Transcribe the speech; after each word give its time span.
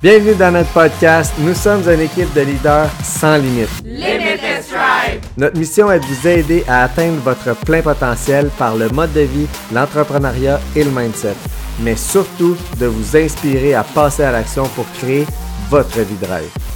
Bienvenue 0.00 0.36
dans 0.36 0.52
notre 0.52 0.70
podcast. 0.70 1.34
Nous 1.40 1.54
sommes 1.54 1.82
une 1.90 1.98
équipe 1.98 2.32
de 2.32 2.42
leaders 2.42 2.88
sans 3.02 3.36
limite. 3.36 3.68
Limitless 3.84 4.68
Drive. 4.70 5.20
Notre 5.36 5.58
mission 5.58 5.90
est 5.90 5.98
de 5.98 6.04
vous 6.04 6.28
aider 6.28 6.64
à 6.68 6.84
atteindre 6.84 7.16
votre 7.16 7.56
plein 7.64 7.82
potentiel 7.82 8.48
par 8.56 8.76
le 8.76 8.88
mode 8.90 9.12
de 9.12 9.22
vie, 9.22 9.48
l'entrepreneuriat 9.72 10.60
et 10.76 10.84
le 10.84 10.90
mindset. 10.92 11.34
Mais 11.80 11.96
surtout 11.96 12.56
de 12.78 12.86
vous 12.86 13.16
inspirer 13.16 13.74
à 13.74 13.82
passer 13.82 14.22
à 14.22 14.30
l'action 14.30 14.68
pour 14.68 14.86
créer 14.92 15.26
votre 15.68 15.98
vie 15.98 16.16
de 16.22 16.26
rêve. 16.26 16.67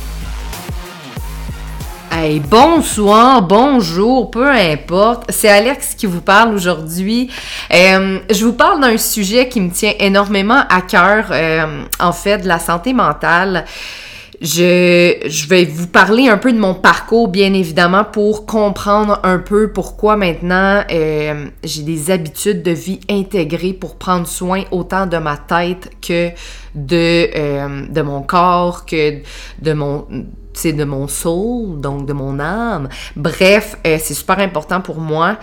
Bonsoir, 2.23 3.43
bonjour, 3.43 4.31
peu 4.31 4.49
importe. 4.49 5.25
C'est 5.31 5.49
Alex 5.49 5.97
qui 5.97 6.07
vous 6.07 6.21
parle 6.21 6.55
aujourd'hui. 6.55 7.29
Euh, 7.75 8.21
je 8.31 8.45
vous 8.45 8.53
parle 8.53 8.81
d'un 8.81 8.97
sujet 8.97 9.49
qui 9.49 9.61
me 9.61 9.71
tient 9.71 9.95
énormément 9.99 10.63
à 10.69 10.83
cœur, 10.83 11.27
euh, 11.33 11.83
en 11.99 12.13
fait, 12.13 12.39
de 12.39 12.47
la 12.47 12.61
santé 12.61 12.93
mentale. 12.93 13.65
Je, 14.41 15.49
vais 15.49 15.65
vous 15.65 15.89
parler 15.89 16.29
un 16.29 16.39
peu 16.39 16.53
de 16.53 16.61
mon 16.61 16.75
parcours, 16.75 17.27
bien 17.27 17.53
évidemment, 17.55 18.05
pour 18.05 18.47
comprendre 18.47 19.19
un 19.25 19.39
peu 19.39 19.73
pourquoi 19.73 20.15
maintenant 20.15 20.85
euh, 20.93 21.47
j'ai 21.65 21.83
des 21.83 22.13
habitudes 22.13 22.63
de 22.63 22.71
vie 22.71 23.01
intégrées 23.11 23.73
pour 23.73 23.97
prendre 23.97 24.29
soin 24.29 24.63
autant 24.71 25.07
de 25.07 25.17
ma 25.17 25.37
tête 25.37 25.91
que 26.01 26.31
de, 26.77 27.91
de 27.93 28.03
mon 28.03 28.23
corps, 28.23 28.87
que 28.87 29.23
de 29.61 29.73
mon 29.73 30.07
c'est 30.55 30.73
de 30.73 30.85
mon 30.85 31.09
soul, 31.09 31.81
donc 31.81 32.07
de 32.07 32.13
mon 32.13 32.39
âme. 32.39 32.89
Bref, 33.17 33.77
euh, 33.87 33.99
c'est 34.01 34.15
super 34.15 34.39
important 34.39 34.81
pour 34.81 34.99
moi. 34.99 35.39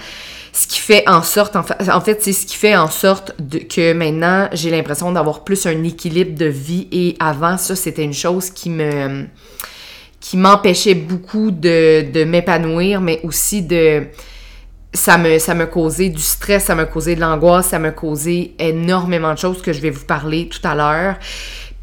Ce 0.51 0.67
qui 0.67 0.79
fait 0.79 1.07
en 1.07 1.21
sorte, 1.21 1.55
en 1.55 1.63
fait, 2.01 2.21
c'est 2.21 2.33
ce 2.33 2.45
qui 2.45 2.55
fait 2.55 2.75
en 2.75 2.89
sorte 2.89 3.35
que 3.69 3.93
maintenant, 3.93 4.49
j'ai 4.51 4.71
l'impression 4.71 5.11
d'avoir 5.11 5.43
plus 5.43 5.65
un 5.67 5.83
équilibre 5.83 6.37
de 6.37 6.45
vie. 6.45 6.87
Et 6.91 7.15
avant, 7.19 7.57
ça, 7.57 7.75
c'était 7.75 8.03
une 8.03 8.13
chose 8.13 8.49
qui 8.49 8.69
me 8.69 9.25
qui 10.19 10.35
m'empêchait 10.35 10.95
beaucoup 10.95 11.49
de, 11.49 12.11
de 12.11 12.25
m'épanouir, 12.25 12.99
mais 12.99 13.21
aussi 13.23 13.61
de 13.61 14.07
ça 14.93 15.17
me, 15.17 15.37
ça 15.37 15.53
me 15.53 15.65
causait 15.65 16.09
du 16.09 16.21
stress, 16.21 16.65
ça 16.65 16.75
me 16.75 16.85
causait 16.85 17.15
de 17.15 17.21
l'angoisse, 17.21 17.67
ça 17.67 17.79
me 17.79 17.91
causait 17.91 18.51
énormément 18.57 19.33
de 19.33 19.37
choses 19.37 19.61
que 19.61 19.71
je 19.71 19.79
vais 19.81 19.91
vous 19.91 20.05
parler 20.05 20.49
tout 20.49 20.67
à 20.67 20.75
l'heure. 20.75 21.15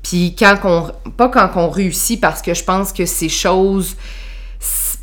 Puis 0.09 0.37
quand 0.39 0.57
qu'on, 0.63 0.93
pas 1.17 1.29
quand 1.29 1.51
on 1.57 1.69
réussit, 1.69 2.21
parce 2.21 2.41
que 2.41 2.55
je 2.55 2.63
pense 2.63 2.93
que 2.93 3.07
ces 3.07 3.29
choses, 3.29 3.97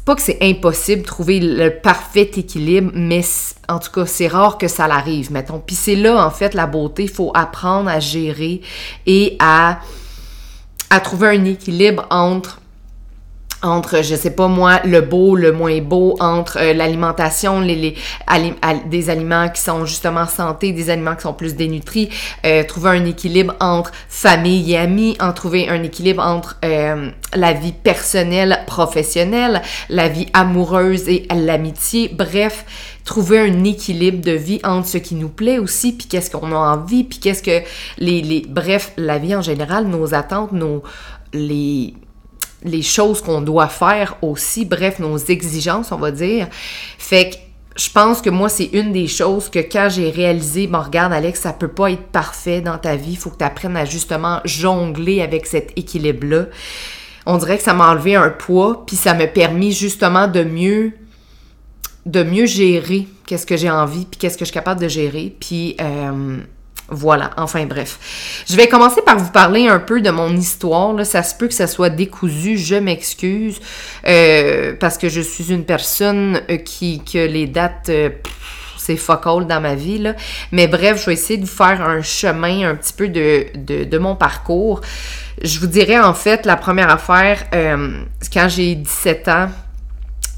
pas 0.05 0.15
que 0.15 0.21
c'est 0.21 0.37
impossible 0.41 1.01
de 1.01 1.07
trouver 1.07 1.39
le 1.41 1.81
parfait 1.81 2.31
équilibre, 2.35 2.91
mais 2.93 3.21
en 3.67 3.79
tout 3.79 3.91
cas, 3.91 4.05
c'est 4.05 4.27
rare 4.27 4.57
que 4.57 4.69
ça 4.69 4.87
l'arrive, 4.87 5.29
mettons. 5.29 5.59
Puis 5.59 5.75
c'est 5.75 5.95
là, 5.95 6.25
en 6.25 6.29
fait, 6.31 6.53
la 6.53 6.67
beauté, 6.67 7.03
il 7.03 7.09
faut 7.09 7.31
apprendre 7.33 7.89
à 7.89 7.99
gérer 7.99 8.61
et 9.05 9.35
à, 9.39 9.79
à 10.89 10.99
trouver 11.01 11.27
un 11.27 11.43
équilibre 11.43 12.05
entre 12.09 12.61
entre, 13.63 14.03
je 14.03 14.15
sais 14.15 14.31
pas 14.31 14.47
moi, 14.47 14.81
le 14.83 15.01
beau, 15.01 15.35
le 15.35 15.51
moins 15.51 15.79
beau, 15.81 16.15
entre 16.19 16.57
euh, 16.59 16.73
l'alimentation, 16.73 17.61
les, 17.61 17.75
les 17.75 17.95
des 18.89 19.09
aliments 19.09 19.49
qui 19.49 19.61
sont 19.61 19.85
justement 19.85 20.27
santé, 20.27 20.71
des 20.71 20.89
aliments 20.89 21.15
qui 21.15 21.23
sont 21.23 21.33
plus 21.33 21.55
dénutris, 21.55 22.09
euh, 22.45 22.63
trouver 22.63 22.91
un 22.91 23.05
équilibre 23.05 23.55
entre 23.59 23.91
famille 24.09 24.73
et 24.73 24.77
amis, 24.77 25.15
en 25.19 25.33
trouver 25.33 25.69
un 25.69 25.81
équilibre 25.83 26.21
entre 26.21 26.57
euh, 26.65 27.09
la 27.33 27.53
vie 27.53 27.71
personnelle, 27.71 28.59
professionnelle, 28.67 29.61
la 29.89 30.09
vie 30.09 30.27
amoureuse 30.33 31.07
et 31.07 31.27
l'amitié, 31.33 32.09
bref, 32.13 32.65
trouver 33.05 33.39
un 33.39 33.63
équilibre 33.63 34.23
de 34.23 34.31
vie 34.31 34.59
entre 34.63 34.87
ce 34.87 34.97
qui 34.97 35.15
nous 35.15 35.29
plaît 35.29 35.59
aussi, 35.59 35.93
puis 35.93 36.07
qu'est-ce 36.07 36.31
qu'on 36.31 36.51
a 36.51 36.75
envie, 36.75 37.03
puis 37.03 37.19
qu'est-ce 37.19 37.43
que 37.43 37.65
les, 37.97 38.21
les, 38.21 38.45
bref, 38.47 38.91
la 38.97 39.17
vie 39.17 39.35
en 39.35 39.41
général, 39.41 39.87
nos 39.87 40.13
attentes, 40.13 40.51
nos, 40.51 40.83
les, 41.33 41.93
les 42.63 42.81
choses 42.81 43.21
qu'on 43.21 43.41
doit 43.41 43.67
faire 43.67 44.17
aussi, 44.21 44.65
bref, 44.65 44.99
nos 44.99 45.17
exigences, 45.17 45.91
on 45.91 45.97
va 45.97 46.11
dire. 46.11 46.47
Fait 46.97 47.29
que 47.29 47.35
je 47.75 47.89
pense 47.89 48.21
que 48.21 48.29
moi, 48.29 48.49
c'est 48.49 48.69
une 48.73 48.91
des 48.91 49.07
choses 49.07 49.49
que 49.49 49.59
quand 49.59 49.89
j'ai 49.89 50.09
réalisé, 50.09 50.67
bon, 50.67 50.81
regarde, 50.81 51.11
Alex, 51.11 51.41
ça 51.41 51.53
peut 51.53 51.67
pas 51.67 51.91
être 51.91 52.03
parfait 52.03 52.61
dans 52.61 52.77
ta 52.77 52.95
vie. 52.95 53.11
Il 53.11 53.17
faut 53.17 53.31
que 53.31 53.37
tu 53.37 53.43
apprennes 53.43 53.77
à 53.77 53.85
justement 53.85 54.41
jongler 54.45 55.21
avec 55.21 55.47
cet 55.47 55.71
équilibre-là. 55.77 56.45
On 57.25 57.37
dirait 57.37 57.57
que 57.57 57.63
ça 57.63 57.73
m'a 57.73 57.89
enlevé 57.89 58.15
un 58.15 58.29
poids, 58.29 58.85
puis 58.85 58.95
ça 58.95 59.13
m'a 59.13 59.27
permis 59.27 59.71
justement 59.71 60.27
de 60.27 60.43
mieux 60.43 60.93
de 62.05 62.21
mieux 62.21 62.45
gérer 62.45 63.07
qu'est-ce 63.25 63.45
que 63.45 63.55
j'ai 63.55 63.69
envie, 63.69 64.05
puis 64.05 64.19
qu'est-ce 64.19 64.37
que 64.37 64.43
je 64.43 64.49
suis 64.49 64.53
capable 64.53 64.81
de 64.81 64.89
gérer. 64.89 65.33
Puis 65.39 65.77
euh, 65.79 66.39
voilà, 66.93 67.31
enfin 67.37 67.65
bref. 67.65 68.43
Je 68.49 68.55
vais 68.55 68.67
commencer 68.67 69.01
par 69.01 69.17
vous 69.17 69.31
parler 69.31 69.67
un 69.67 69.79
peu 69.79 70.01
de 70.01 70.09
mon 70.09 70.35
histoire. 70.35 70.93
Là. 70.93 71.05
Ça 71.05 71.23
se 71.23 71.35
peut 71.35 71.47
que 71.47 71.53
ça 71.53 71.67
soit 71.67 71.89
décousu, 71.89 72.57
je 72.57 72.75
m'excuse, 72.75 73.59
euh, 74.07 74.73
parce 74.79 74.97
que 74.97 75.09
je 75.09 75.21
suis 75.21 75.51
une 75.51 75.65
personne 75.65 76.41
euh, 76.49 76.57
qui 76.57 77.03
que 77.03 77.27
les 77.27 77.47
dates... 77.47 77.89
Euh, 77.89 78.09
c'est 78.77 78.97
focal 78.97 79.47
dans 79.47 79.61
ma 79.61 79.75
vie, 79.75 79.97
là. 79.97 80.13
Mais 80.51 80.67
bref, 80.67 80.99
je 80.99 81.05
vais 81.05 81.13
essayer 81.13 81.37
de 81.37 81.45
vous 81.45 81.55
faire 81.55 81.81
un 81.81 82.01
chemin 82.01 82.69
un 82.69 82.75
petit 82.75 82.91
peu 82.91 83.07
de, 83.07 83.45
de, 83.55 83.85
de 83.85 83.97
mon 83.97 84.17
parcours. 84.17 84.81
Je 85.41 85.57
vous 85.61 85.67
dirais, 85.67 85.97
en 85.97 86.13
fait, 86.13 86.45
la 86.45 86.57
première 86.57 86.89
affaire, 86.89 87.45
quand 87.53 88.49
j'ai 88.49 88.75
17 88.75 89.27
ans, 89.29 89.47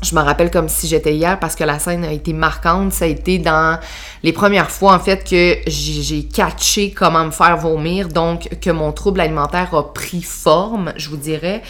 je 0.01 0.13
me 0.13 0.21
rappelle 0.21 0.51
comme 0.51 0.69
si 0.69 0.87
j'étais 0.87 1.15
hier 1.15 1.39
parce 1.39 1.55
que 1.55 1.63
la 1.63 1.79
scène 1.79 2.03
a 2.03 2.11
été 2.11 2.33
marquante. 2.33 2.93
Ça 2.93 3.05
a 3.05 3.07
été 3.07 3.39
dans 3.39 3.79
les 4.23 4.33
premières 4.33 4.69
fois, 4.69 4.93
en 4.93 4.99
fait, 4.99 5.23
que 5.23 5.57
j'ai 5.67 6.23
catché 6.23 6.91
comment 6.91 7.25
me 7.25 7.31
faire 7.31 7.57
vomir. 7.57 8.09
Donc, 8.09 8.49
que 8.61 8.69
mon 8.69 8.91
trouble 8.91 9.21
alimentaire 9.21 9.73
a 9.73 9.93
pris 9.93 10.21
forme, 10.21 10.93
je 10.97 11.09
vous 11.09 11.17
dirais. 11.17 11.61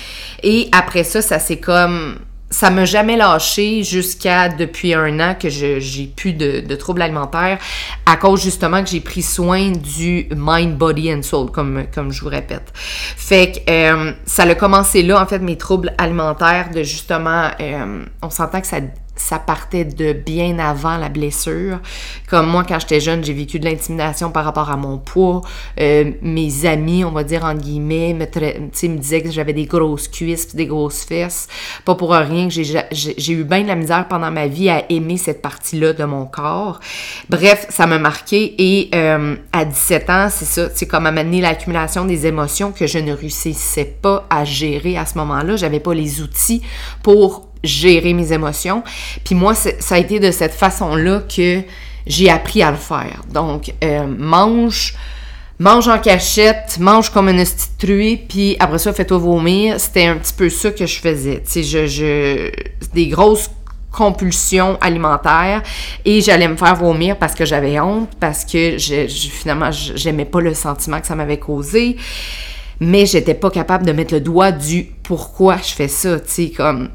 Et 0.44 0.70
après 0.72 1.04
ça, 1.04 1.22
ça 1.22 1.40
s'est 1.40 1.60
comme 1.60 2.18
ça 2.56 2.70
m'a 2.70 2.86
jamais 2.86 3.18
lâché 3.18 3.84
jusqu'à 3.84 4.48
depuis 4.48 4.94
un 4.94 5.20
an 5.20 5.36
que 5.38 5.50
j'ai 5.50 6.14
plus 6.16 6.32
de, 6.32 6.76
troubles 6.76 7.02
alimentaires 7.02 7.60
à 8.06 8.16
cause 8.16 8.42
justement 8.42 8.82
que 8.82 8.90
j'ai 8.90 9.02
pris 9.02 9.24
soin 9.24 9.72
du 9.72 10.30
mind, 10.34 10.78
body 10.78 11.14
and 11.14 11.22
soul, 11.22 11.52
comme, 11.52 11.84
comme 11.94 12.14
je 12.14 12.22
vous 12.22 12.30
répète. 12.30 12.72
Fait 12.74 13.52
que 13.52 13.70
euh, 13.70 14.14
ça 14.26 14.44
a 14.44 14.56
commencé 14.56 15.04
là, 15.04 15.22
en 15.22 15.26
fait, 15.26 15.40
mes 15.40 15.58
troubles 15.58 15.94
alimentaires 15.98 16.70
de 16.74 16.82
justement, 16.82 17.50
euh, 17.60 18.06
on 18.22 18.30
s'entend 18.30 18.62
que 18.62 18.68
ça 18.68 18.80
ça 19.16 19.40
partait 19.40 19.86
de 19.86 20.14
bien 20.14 20.60
avant 20.60 20.98
la 20.98 21.10
blessure. 21.10 21.80
Comme 22.30 22.48
moi, 22.48 22.64
quand 22.68 22.80
j'étais 22.80 23.00
jeune, 23.00 23.24
j'ai 23.24 23.34
vécu 23.34 23.60
de 23.60 23.66
l'intimidation 23.66 24.32
par 24.32 24.46
rapport 24.46 24.70
à 24.70 24.78
mon 24.78 24.98
poids. 24.98 25.42
Euh, 25.80 26.12
mes 26.22 26.66
amis, 26.66 27.04
on 27.06 27.12
va 27.12 27.24
dire 27.24 27.44
en 27.46 27.56
guillemets, 27.56 28.14
me, 28.14 28.26
me 28.26 28.98
disaient 28.98 29.22
que 29.22 29.32
j'avais 29.32 29.54
des 29.54 29.66
grosses 29.66 30.08
cuisses 30.08 30.56
des 30.56 30.66
grosses 30.66 31.04
fesses. 31.04 31.48
Pas 31.84 31.96
pour 31.96 32.12
rien 32.12 32.48
que 32.48 32.54
j'ai 32.54 33.34
eu 33.34 33.44
bien 33.44 33.64
de 33.64 33.68
la 33.68 33.76
misère 33.76 34.08
pendant 34.08 34.32
ma 34.32 34.48
vie 34.48 34.70
à 34.70 34.84
aimer 34.92 35.18
cette 35.18 35.42
partie-là 35.42 35.94
de 35.94 36.04
mon 36.04 36.26
corps. 36.26 36.80
Bref, 37.30 37.68
ça 37.70 37.88
m'a 37.88 38.00
marqué 38.00 38.56
et 38.58 38.90
euh, 38.96 39.36
à 39.52 39.66
17 39.66 40.10
ans, 40.10 40.28
c'est 40.30 40.46
ça, 40.46 40.70
c'est 40.74 40.88
comme 40.88 41.06
amener 41.06 41.42
l'accumulation 41.42 42.06
des 42.06 42.26
émotions 42.26 42.72
que 42.72 42.88
je 42.88 43.00
ne 43.00 43.14
réussissais 43.14 43.86
pas 44.02 44.26
à 44.30 44.46
gérer 44.46 44.98
à 44.98 45.06
ce 45.06 45.18
moment-là. 45.18 45.56
J'avais 45.56 45.80
pas 45.80 45.94
les 45.94 46.22
outils 46.22 46.62
pour 47.04 47.48
gérer 47.66 48.14
mes 48.14 48.34
émotions. 48.34 48.84
Puis 49.24 49.36
moi, 49.36 49.54
ça 49.56 49.96
a 49.96 49.98
été 49.98 50.20
de 50.20 50.32
cette 50.32 50.54
façon-là 50.54 51.22
que 51.22 51.62
j'ai 52.08 52.30
appris 52.30 52.62
à 52.62 52.72
le 52.72 52.78
faire. 52.78 53.24
Donc, 53.32 53.74
euh, 53.84 54.06
mange, 54.08 54.96
mange 55.60 55.88
en 55.88 56.00
cachette, 56.00 56.78
mange 56.80 57.10
comme 57.10 57.30
une 57.30 57.44
truie, 57.80 58.18
puis 58.18 58.56
après 58.60 58.80
ça, 58.80 58.94
fais-toi 58.94 59.18
vomir. 59.18 59.80
C'était 59.80 60.06
un 60.06 60.18
petit 60.18 60.34
peu 60.34 60.50
ça 60.50 60.72
que 60.72 60.86
je 60.86 61.00
faisais. 61.00 61.42
Tu 61.46 61.64
sais, 61.64 61.64
je, 61.64 61.88
je, 61.88 62.52
des 62.94 63.08
grosses 63.08 63.50
compulsions 63.96 64.78
alimentaires 64.82 65.64
et 66.04 66.22
j'allais 66.22 66.50
me 66.50 66.58
faire 66.58 66.76
vomir 66.76 67.18
parce 67.18 67.34
que 67.34 67.46
j'avais 67.46 67.80
honte, 67.80 68.10
parce 68.20 68.44
que 68.44 68.78
je 68.78 69.08
finalement, 69.08 69.72
j'aimais 69.72 70.26
pas 70.26 70.42
le 70.42 70.54
sentiment 70.54 71.00
que 71.00 71.08
ça 71.08 71.16
m'avait 71.16 71.40
causé. 71.40 71.96
Mais 72.82 73.06
j'étais 73.06 73.34
pas 73.34 73.50
capable 73.50 73.86
de 73.86 73.94
mettre 73.94 74.14
le 74.14 74.20
doigt 74.20 74.52
du 74.52 74.84
pourquoi 75.04 75.58
je 75.58 75.74
fais 75.74 75.88
ça, 75.88 76.20
tu 76.20 76.30
sais, 76.30 76.50
comme 76.50 76.90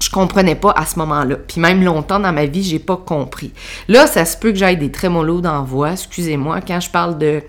je 0.00 0.10
comprenais 0.10 0.54
pas 0.54 0.72
à 0.76 0.86
ce 0.86 0.98
moment-là. 0.98 1.36
Puis 1.36 1.60
même 1.60 1.84
longtemps 1.84 2.18
dans 2.18 2.32
ma 2.32 2.46
vie, 2.46 2.62
j'ai 2.62 2.78
pas 2.78 2.96
compris. 2.96 3.52
Là, 3.88 4.06
ça 4.06 4.24
se 4.24 4.36
peut 4.36 4.50
que 4.50 4.58
j'aille 4.58 4.78
des 4.78 4.90
trémolos 4.90 5.40
dans 5.40 5.52
la 5.52 5.60
voix, 5.60 5.92
excusez-moi, 5.92 6.60
quand 6.66 6.80
je 6.80 6.90
parle 6.90 7.18
de 7.18 7.42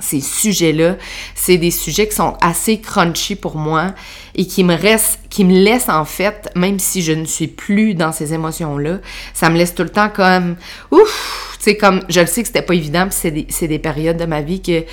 ces 0.00 0.20
sujets-là, 0.20 0.96
c'est 1.34 1.56
des 1.56 1.70
sujets 1.70 2.08
qui 2.08 2.14
sont 2.14 2.36
assez 2.40 2.80
crunchy 2.80 3.36
pour 3.36 3.56
moi 3.56 3.94
et 4.34 4.46
qui 4.46 4.64
me 4.64 4.74
restent, 4.74 5.20
qui 5.30 5.44
me 5.44 5.54
laissent 5.54 5.88
en 5.88 6.04
fait, 6.04 6.50
même 6.54 6.78
si 6.78 7.02
je 7.02 7.12
ne 7.12 7.24
suis 7.24 7.46
plus 7.46 7.94
dans 7.94 8.12
ces 8.12 8.34
émotions-là, 8.34 8.98
ça 9.32 9.48
me 9.48 9.56
laisse 9.56 9.74
tout 9.74 9.84
le 9.84 9.88
temps 9.88 10.10
comme, 10.10 10.56
ouf, 10.90 11.56
tu 11.58 11.64
sais, 11.64 11.76
comme, 11.76 12.00
je 12.08 12.20
le 12.20 12.26
sais 12.26 12.42
que 12.42 12.48
c'était 12.48 12.62
pas 12.62 12.74
évident, 12.74 13.08
puis 13.08 13.16
c'est 13.16 13.30
des, 13.30 13.68
des 13.68 13.78
périodes 13.78 14.16
de 14.16 14.26
ma 14.26 14.42
vie 14.42 14.60
que 14.60 14.84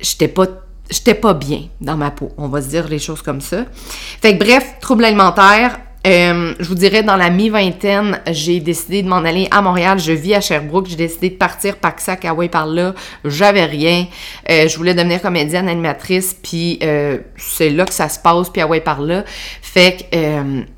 j'étais 0.00 0.28
pas 0.28 0.46
j'étais 0.90 1.14
pas 1.14 1.34
bien 1.34 1.68
dans 1.80 1.96
ma 1.96 2.10
peau, 2.10 2.32
on 2.36 2.48
va 2.48 2.60
se 2.60 2.68
dire 2.68 2.88
les 2.88 2.98
choses 2.98 3.22
comme 3.22 3.40
ça. 3.40 3.64
Fait 4.20 4.36
que 4.36 4.42
bref, 4.42 4.74
trouble 4.80 5.04
alimentaire, 5.04 5.78
euh, 6.06 6.54
je 6.58 6.66
vous 6.66 6.74
dirais, 6.74 7.02
dans 7.02 7.16
la 7.16 7.28
mi-vingtaine, 7.28 8.20
j'ai 8.30 8.60
décidé 8.60 9.02
de 9.02 9.08
m'en 9.08 9.16
aller 9.16 9.48
à 9.50 9.60
Montréal. 9.60 9.98
Je 9.98 10.12
vis 10.12 10.34
à 10.34 10.40
Sherbrooke. 10.40 10.86
J'ai 10.88 10.96
décidé 10.96 11.30
de 11.30 11.34
partir 11.34 11.76
Paxac, 11.76 12.24
Hawaii 12.24 12.48
par 12.48 12.66
là. 12.66 12.94
J'avais 13.24 13.66
rien. 13.66 14.06
Euh, 14.50 14.66
je 14.66 14.76
voulais 14.78 14.94
devenir 14.94 15.20
comédienne, 15.20 15.68
animatrice. 15.68 16.34
Puis 16.42 16.78
euh, 16.82 17.18
c'est 17.36 17.68
là 17.68 17.84
que 17.84 17.92
ça 17.92 18.08
se 18.08 18.18
passe, 18.18 18.48
puis 18.48 18.62
Hawaii 18.62 18.80
par 18.80 19.02
là. 19.02 19.24
Fait 19.60 20.08
que 20.10 20.16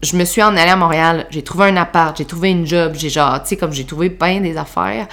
je 0.03 0.17
me 0.17 0.25
suis 0.25 0.43
en 0.43 0.57
allée 0.57 0.71
à 0.71 0.77
Montréal. 0.77 1.27
J'ai 1.31 1.43
trouvé 1.43 1.67
un 1.67 1.77
appart, 1.77 2.17
j'ai 2.17 2.25
trouvé 2.25 2.51
une 2.51 2.67
job. 2.67 2.95
J'ai 2.97 3.09
genre, 3.09 3.41
tu 3.43 3.51
sais, 3.51 3.57
comme 3.57 3.73
j'ai 3.73 3.85
trouvé 3.85 4.11
plein 4.11 4.41
des 4.41 4.57
affaires. 4.57 5.07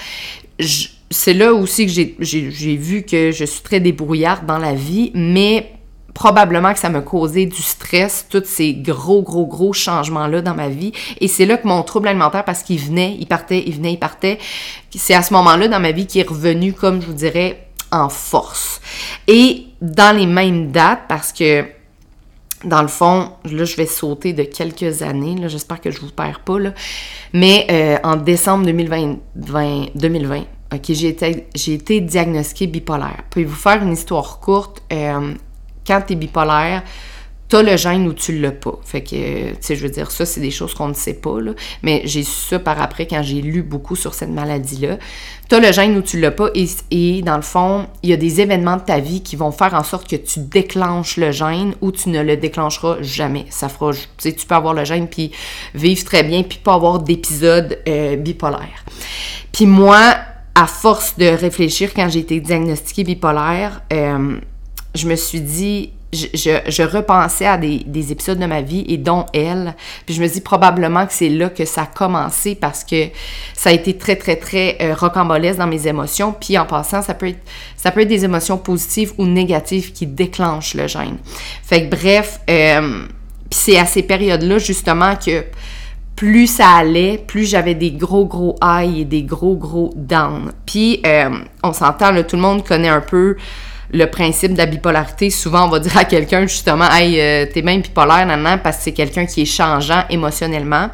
c'est 1.11 1.33
là 1.33 1.53
aussi 1.53 1.85
que 1.85 1.91
j'ai 2.19 2.75
vu 2.75 3.03
que 3.03 3.31
je 3.31 3.45
suis 3.45 3.61
très 3.61 3.79
débrouillarde 3.79 4.45
dans 4.45 4.57
la 4.57 4.73
vie, 4.73 5.11
mais 5.13 5.71
probablement 6.19 6.73
que 6.73 6.79
ça 6.79 6.89
me 6.89 6.99
causait 6.99 7.45
du 7.45 7.61
stress, 7.61 8.25
tous 8.29 8.43
ces 8.43 8.73
gros, 8.73 9.21
gros, 9.21 9.45
gros 9.45 9.71
changements-là 9.71 10.41
dans 10.41 10.53
ma 10.53 10.67
vie. 10.67 10.91
Et 11.21 11.29
c'est 11.29 11.45
là 11.45 11.55
que 11.55 11.65
mon 11.65 11.81
trouble 11.81 12.09
alimentaire, 12.09 12.43
parce 12.43 12.61
qu'il 12.61 12.77
venait, 12.77 13.15
il 13.17 13.25
partait, 13.25 13.63
il 13.65 13.73
venait, 13.73 13.93
il 13.93 13.99
partait, 13.99 14.37
c'est 14.93 15.13
à 15.13 15.23
ce 15.23 15.33
moment-là 15.33 15.69
dans 15.69 15.79
ma 15.79 15.93
vie 15.93 16.07
qui 16.07 16.19
est 16.19 16.27
revenu, 16.27 16.73
comme 16.73 17.01
je 17.01 17.07
vous 17.07 17.13
dirais, 17.13 17.69
en 17.93 18.09
force. 18.09 18.81
Et 19.29 19.67
dans 19.81 20.13
les 20.13 20.25
mêmes 20.25 20.71
dates, 20.71 21.03
parce 21.07 21.31
que 21.31 21.63
dans 22.65 22.81
le 22.81 22.89
fond, 22.89 23.31
là, 23.45 23.63
je 23.63 23.77
vais 23.77 23.85
sauter 23.85 24.33
de 24.33 24.43
quelques 24.43 25.01
années, 25.01 25.35
là, 25.35 25.47
j'espère 25.47 25.79
que 25.79 25.89
je 25.89 26.01
vous 26.01 26.11
perds 26.11 26.41
pas, 26.41 26.59
là, 26.59 26.73
mais 27.31 27.65
euh, 27.71 27.97
en 28.03 28.17
décembre 28.17 28.65
2020, 28.65 29.19
2020 29.95 30.43
OK, 30.71 30.81
j'ai 30.89 31.07
été, 31.07 31.47
été 31.55 32.01
diagnostiquée 32.01 32.67
bipolaire. 32.67 33.23
Puis 33.31 33.45
vous 33.45 33.55
faire 33.55 33.81
une 33.81 33.93
histoire 33.93 34.39
courte? 34.39 34.83
Euh, 34.91 35.33
quand 35.89 36.01
tu 36.05 36.13
es 36.13 36.15
bipolaire, 36.15 36.83
t'as 37.49 37.63
le 37.63 37.75
gène 37.77 38.07
ou 38.07 38.13
tu 38.13 38.39
l'as 38.39 38.51
pas. 38.51 38.79
Fait 38.85 39.01
que, 39.01 39.49
tu 39.49 39.57
sais, 39.59 39.75
je 39.75 39.81
veux 39.81 39.89
dire, 39.89 40.11
ça, 40.11 40.25
c'est 40.25 40.39
des 40.39 40.51
choses 40.51 40.75
qu'on 40.75 40.87
ne 40.87 40.93
sait 40.93 41.15
pas, 41.15 41.41
là. 41.41 41.53
Mais 41.81 42.03
j'ai 42.05 42.21
su 42.21 42.31
ça 42.31 42.59
par 42.59 42.79
après 42.79 43.07
quand 43.07 43.23
j'ai 43.23 43.41
lu 43.41 43.63
beaucoup 43.63 43.95
sur 43.95 44.13
cette 44.13 44.29
maladie-là. 44.29 44.99
T'as 45.49 45.59
le 45.59 45.71
gène 45.71 45.97
ou 45.97 46.03
tu 46.03 46.19
l'as 46.19 46.29
pas. 46.29 46.49
Et, 46.91 47.21
dans 47.23 47.35
le 47.35 47.41
fond, 47.41 47.87
il 48.03 48.11
y 48.11 48.13
a 48.13 48.17
des 48.17 48.39
événements 48.39 48.77
de 48.77 48.83
ta 48.83 48.99
vie 48.99 49.23
qui 49.23 49.35
vont 49.35 49.51
faire 49.51 49.73
en 49.73 49.83
sorte 49.83 50.07
que 50.07 50.15
tu 50.15 50.41
déclenches 50.41 51.17
le 51.17 51.31
gène 51.31 51.73
ou 51.81 51.91
tu 51.91 52.09
ne 52.09 52.21
le 52.21 52.37
déclencheras 52.37 52.97
jamais. 53.01 53.47
Ça 53.49 53.67
fera, 53.67 53.93
tu 53.93 53.99
sais, 54.19 54.33
tu 54.33 54.45
peux 54.45 54.55
avoir 54.55 54.75
le 54.75 54.85
gène 54.85 55.07
puis 55.07 55.31
vivre 55.73 56.03
très 56.03 56.21
bien 56.21 56.43
puis 56.43 56.59
pas 56.59 56.75
avoir 56.75 56.99
d'épisode 56.99 57.79
euh, 57.87 58.15
bipolaire. 58.15 58.85
Puis 59.51 59.65
moi, 59.65 60.17
à 60.53 60.67
force 60.67 61.17
de 61.17 61.25
réfléchir 61.25 61.93
quand 61.95 62.09
j'ai 62.09 62.19
été 62.19 62.39
diagnostiquée 62.39 63.03
bipolaire, 63.03 63.81
euh, 63.91 64.39
je 64.95 65.07
me 65.07 65.15
suis 65.15 65.41
dit, 65.41 65.91
je, 66.11 66.83
repensais 66.83 67.45
à 67.45 67.57
des, 67.57 68.11
épisodes 68.11 68.39
de 68.39 68.45
ma 68.45 68.61
vie 68.61 68.83
et 68.87 68.97
dont 68.97 69.25
elle. 69.33 69.75
Puis 70.05 70.15
je 70.15 70.21
me 70.21 70.27
dis 70.27 70.41
probablement 70.41 71.05
que 71.05 71.13
c'est 71.13 71.29
là 71.29 71.49
que 71.49 71.65
ça 71.65 71.83
a 71.83 71.85
commencé 71.85 72.55
parce 72.55 72.83
que 72.83 73.09
ça 73.53 73.69
a 73.69 73.73
été 73.73 73.97
très, 73.97 74.15
très, 74.15 74.35
très 74.35 74.77
euh, 74.81 74.95
rocambolesque 74.95 75.59
dans 75.59 75.67
mes 75.67 75.87
émotions. 75.87 76.33
Puis 76.33 76.57
en 76.57 76.65
passant, 76.65 77.01
ça 77.01 77.13
peut, 77.13 77.27
être, 77.27 78.07
des 78.07 78.25
émotions 78.25 78.57
positives 78.57 79.13
ou 79.17 79.25
négatives 79.25 79.91
qui 79.91 80.07
déclenchent 80.07 80.73
le 80.73 80.87
gène. 80.87 81.17
Fait 81.63 81.87
que 81.87 81.95
bref, 81.95 82.39
euh, 82.49 83.03
c'est 83.51 83.77
à 83.77 83.85
ces 83.85 84.03
périodes-là 84.03 84.57
justement 84.57 85.15
que 85.15 85.45
plus 86.15 86.47
ça 86.47 86.69
allait, 86.71 87.17
plus 87.17 87.45
j'avais 87.45 87.75
des 87.75 87.91
gros, 87.91 88.25
gros 88.25 88.55
highs 88.61 89.01
et 89.01 89.05
des 89.05 89.23
gros, 89.23 89.55
gros 89.55 89.93
downs. 89.95 90.51
Puis 90.65 91.01
euh, 91.05 91.29
on 91.63 91.71
s'entend, 91.71 92.11
tout 92.23 92.35
le 92.35 92.41
monde 92.41 92.65
connaît 92.65 92.89
un 92.89 92.99
peu 92.99 93.37
le 93.91 94.05
principe 94.05 94.53
de 94.53 94.57
la 94.57 94.65
bipolarité, 94.65 95.29
souvent 95.29 95.65
on 95.65 95.69
va 95.69 95.79
dire 95.79 95.97
à 95.97 96.05
quelqu'un 96.05 96.41
justement, 96.43 96.89
hey, 96.91 97.19
euh, 97.19 97.45
t'es 97.51 97.61
même 97.61 97.81
bipolaire, 97.81 98.25
nan, 98.25 98.59
parce 98.63 98.77
que 98.77 98.83
c'est 98.83 98.91
quelqu'un 98.93 99.25
qui 99.25 99.41
est 99.41 99.45
changeant 99.45 100.03
émotionnellement. 100.09 100.89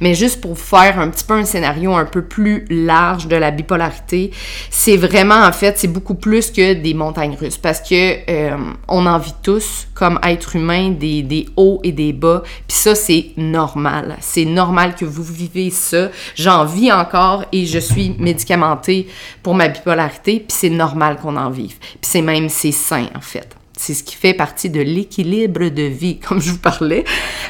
Mais 0.00 0.14
juste 0.14 0.40
pour 0.40 0.58
faire 0.58 0.98
un 1.00 1.08
petit 1.08 1.24
peu 1.24 1.34
un 1.34 1.44
scénario 1.44 1.94
un 1.94 2.04
peu 2.04 2.22
plus 2.22 2.64
large 2.70 3.26
de 3.26 3.36
la 3.36 3.50
bipolarité, 3.50 4.30
c'est 4.70 4.96
vraiment 4.96 5.42
en 5.42 5.52
fait, 5.52 5.78
c'est 5.78 5.88
beaucoup 5.88 6.14
plus 6.14 6.50
que 6.50 6.74
des 6.74 6.94
montagnes 6.94 7.36
russes 7.38 7.58
parce 7.58 7.80
que 7.80 8.30
euh, 8.30 8.56
on 8.88 9.06
en 9.06 9.18
vit 9.18 9.34
tous 9.42 9.88
comme 9.94 10.20
être 10.22 10.56
humain 10.56 10.90
des, 10.90 11.22
des 11.22 11.48
hauts 11.56 11.80
et 11.82 11.92
des 11.92 12.12
bas. 12.12 12.42
Puis 12.68 12.76
ça, 12.76 12.94
c'est 12.94 13.30
normal. 13.36 14.16
C'est 14.20 14.44
normal 14.44 14.94
que 14.94 15.04
vous 15.04 15.22
vivez 15.22 15.70
ça. 15.70 16.10
J'en 16.36 16.64
vis 16.64 16.92
encore 16.92 17.44
et 17.52 17.66
je 17.66 17.78
suis 17.78 18.14
médicamentée 18.18 19.08
pour 19.42 19.54
ma 19.54 19.68
bipolarité. 19.68 20.40
Puis 20.40 20.56
c'est 20.56 20.70
normal 20.70 21.16
qu'on 21.16 21.36
en 21.36 21.50
vive. 21.50 21.78
Puis 21.78 21.98
c'est 22.02 22.22
même 22.22 22.35
c'est 22.48 22.72
sain, 22.72 23.08
en 23.14 23.20
fait. 23.20 23.48
C'est 23.76 23.94
ce 23.94 24.02
qui 24.02 24.14
fait 24.14 24.34
partie 24.34 24.70
de 24.70 24.80
l'équilibre 24.80 25.68
de 25.68 25.82
vie, 25.82 26.18
comme 26.26 26.40
je 26.40 26.52
vous 26.52 26.58
parlais. 26.58 27.04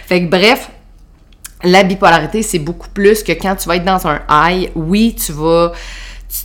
Fait 0.06 0.22
que 0.22 0.28
bref, 0.28 0.70
la 1.62 1.82
bipolarité, 1.82 2.42
c'est 2.42 2.58
beaucoup 2.58 2.88
plus 2.88 3.22
que 3.22 3.32
quand 3.32 3.56
tu 3.56 3.68
vas 3.68 3.76
être 3.76 3.84
dans 3.84 4.06
un 4.06 4.20
high, 4.28 4.70
oui, 4.74 5.14
tu 5.14 5.32
vas 5.32 5.72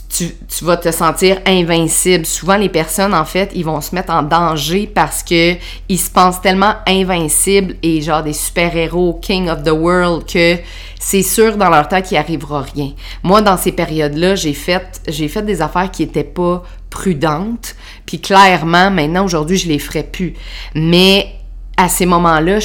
tu, 0.08 0.64
vas 0.64 0.76
te 0.76 0.90
sentir 0.90 1.40
invincible. 1.46 2.26
Souvent, 2.26 2.56
les 2.56 2.68
personnes, 2.68 3.14
en 3.14 3.24
fait, 3.24 3.50
ils 3.54 3.64
vont 3.64 3.80
se 3.80 3.94
mettre 3.94 4.12
en 4.12 4.22
danger 4.22 4.86
parce 4.86 5.22
que 5.22 5.54
ils 5.88 5.98
se 5.98 6.10
pensent 6.10 6.40
tellement 6.40 6.74
invincibles 6.86 7.76
et 7.82 8.00
genre 8.00 8.22
des 8.22 8.32
super-héros, 8.32 9.18
king 9.22 9.48
of 9.48 9.62
the 9.62 9.70
world, 9.70 10.24
que 10.30 10.58
c'est 11.00 11.22
sûr 11.22 11.56
dans 11.56 11.70
leur 11.70 11.88
tête 11.88 12.06
qu'il 12.06 12.16
arrivera 12.16 12.62
rien. 12.62 12.92
Moi, 13.22 13.42
dans 13.42 13.56
ces 13.56 13.72
périodes-là, 13.72 14.34
j'ai 14.34 14.54
fait, 14.54 15.00
j'ai 15.08 15.28
fait 15.28 15.42
des 15.42 15.62
affaires 15.62 15.90
qui 15.90 16.02
étaient 16.02 16.24
pas 16.24 16.62
prudentes. 16.90 17.74
Puis 18.06 18.20
clairement, 18.20 18.90
maintenant, 18.90 19.24
aujourd'hui, 19.24 19.56
je 19.56 19.68
les 19.68 19.78
ferai 19.78 20.02
plus. 20.02 20.34
Mais 20.74 21.28
à 21.76 21.88
ces 21.88 22.06
moments-là, 22.06 22.58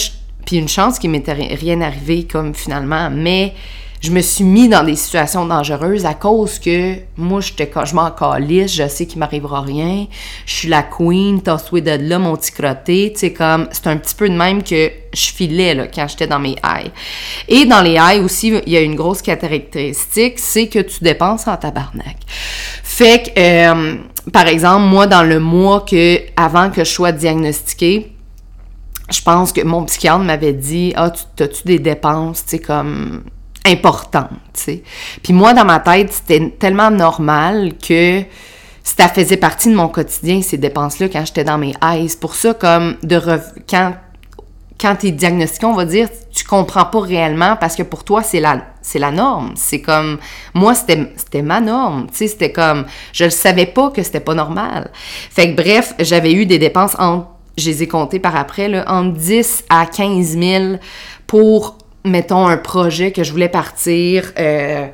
puis 0.46 0.58
une 0.58 0.68
chance 0.68 1.00
qu'il 1.00 1.10
m'était 1.10 1.34
rien 1.34 1.82
arrivé 1.82 2.26
comme 2.26 2.54
finalement, 2.54 3.10
mais 3.10 3.54
je 4.00 4.12
me 4.12 4.22
suis 4.22 4.44
mis 4.44 4.70
dans 4.70 4.84
des 4.84 4.96
situations 4.96 5.46
dangereuses 5.46 6.06
à 6.06 6.14
cause 6.14 6.60
que 6.60 6.98
moi, 7.18 7.42
j'étais, 7.42 7.70
je 7.84 7.96
m'en 7.96 8.12
calisse, 8.12 8.74
je 8.74 8.88
sais 8.88 9.08
qu'il 9.08 9.20
m'arrivera 9.20 9.62
rien, 9.62 10.06
je 10.46 10.54
suis 10.54 10.70
la 10.70 10.84
queen, 10.84 11.42
t'as 11.42 11.58
souhaité 11.58 11.98
de 11.98 12.08
là, 12.08 12.20
mon 12.20 12.36
petit 12.36 12.52
crotté, 12.52 13.14
c'est 13.16 13.42
un 13.42 13.66
petit 13.66 14.16
peu 14.16 14.30
de 14.30 14.36
même 14.36 14.62
que 14.62 14.92
je 15.14 15.26
filais, 15.32 15.74
là, 15.74 15.88
quand 15.88 16.08
j'étais 16.08 16.28
dans 16.28 16.40
mes 16.40 16.56
highs. 16.64 16.92
Et 17.48 17.66
dans 17.66 17.82
les 17.82 17.98
highs 17.98 18.24
aussi, 18.24 18.54
il 18.66 18.72
y 18.72 18.78
a 18.78 18.82
une 18.82 18.96
grosse 18.96 19.22
caractéristique, 19.22 20.38
c'est 20.38 20.68
que 20.68 20.80
tu 20.80 21.04
dépenses 21.04 21.48
en 21.48 21.58
tabarnak. 21.58 22.18
Fait 22.84 23.24
que, 23.24 23.40
euh, 23.40 23.96
par 24.32 24.48
exemple, 24.48 24.86
moi, 24.86 25.08
dans 25.08 25.24
le 25.24 25.40
mois 25.40 25.82
que, 25.82 26.20
avant 26.36 26.70
que 26.70 26.84
je 26.84 26.90
sois 26.90 27.12
diagnostiquée, 27.12 28.14
je 29.10 29.22
pense 29.22 29.54
que 29.54 29.62
mon 29.62 29.86
psychiatre 29.86 30.20
m'avait 30.20 30.54
dit, 30.54 30.94
ah, 30.96 31.12
tu, 31.12 31.44
as-tu 31.44 31.64
des 31.64 31.80
dépenses, 31.80 32.44
tu 32.44 32.52
sais, 32.52 32.60
comme, 32.60 33.24
importante, 33.66 34.30
tu 34.54 34.62
sais. 34.62 34.84
Puis 35.24 35.34
moi, 35.34 35.54
dans 35.54 35.66
ma 35.66 35.80
tête, 35.80 36.12
c'était 36.12 36.56
tellement 36.60 36.92
normal 36.92 37.74
que 37.78 38.24
ça 38.84 39.10
faisait 39.10 39.38
partie 39.38 39.70
de 39.70 39.76
mon 39.76 39.90
quotidien, 39.90 40.42
ces 40.42 40.58
dépenses-là, 40.58 41.10
quand 41.10 41.26
j'étais 41.26 41.44
dans 41.44 41.58
mes 41.58 41.74
highs. 41.82 42.18
Pour 42.20 42.36
ça, 42.36 42.54
comme, 42.54 42.96
de 43.04 43.22
quand, 43.70 43.94
quand 44.80 44.96
t'es 44.96 45.12
diagnostiqué, 45.12 45.66
on 45.66 45.74
va 45.74 45.86
dire, 45.86 46.10
tu 46.38 46.44
comprends 46.44 46.86
pas 46.86 47.00
réellement 47.00 47.56
parce 47.56 47.76
que 47.76 47.82
pour 47.82 48.04
toi, 48.04 48.22
c'est 48.22 48.40
la, 48.40 48.62
c'est 48.84 49.00
la 49.00 49.10
norme. 49.10 49.54
C'est 49.56 49.82
comme, 49.82 50.20
moi, 50.54 50.76
c'était, 50.76 51.12
c'était 51.16 51.42
ma 51.42 51.60
norme, 51.60 52.06
tu 52.12 52.18
sais, 52.18 52.28
c'était 52.28 52.52
comme, 52.52 52.86
je 53.12 53.26
ne 53.26 53.30
savais 53.30 53.66
pas 53.66 53.90
que 53.90 54.04
c'était 54.04 54.20
pas 54.20 54.36
normal. 54.36 54.92
Fait 55.32 55.50
que 55.52 55.56
bref, 55.60 55.96
j'avais 55.98 56.34
eu 56.34 56.46
des 56.46 56.60
dépenses 56.60 56.96
en, 57.00 57.26
je 57.58 57.72
les 57.72 57.82
ai 57.82 57.88
comptées 57.88 58.20
par 58.20 58.36
après, 58.36 58.68
là, 58.68 58.86
entre 58.88 59.18
10 59.18 59.64
à 59.70 59.88
15 59.88 60.38
000 60.38 60.66
pour 61.26 61.80
mettons, 62.06 62.48
un 62.48 62.58
projet 62.58 63.12
que 63.12 63.24
je 63.24 63.32
voulais 63.32 63.50
partir, 63.50 64.32
euh, 64.40 64.88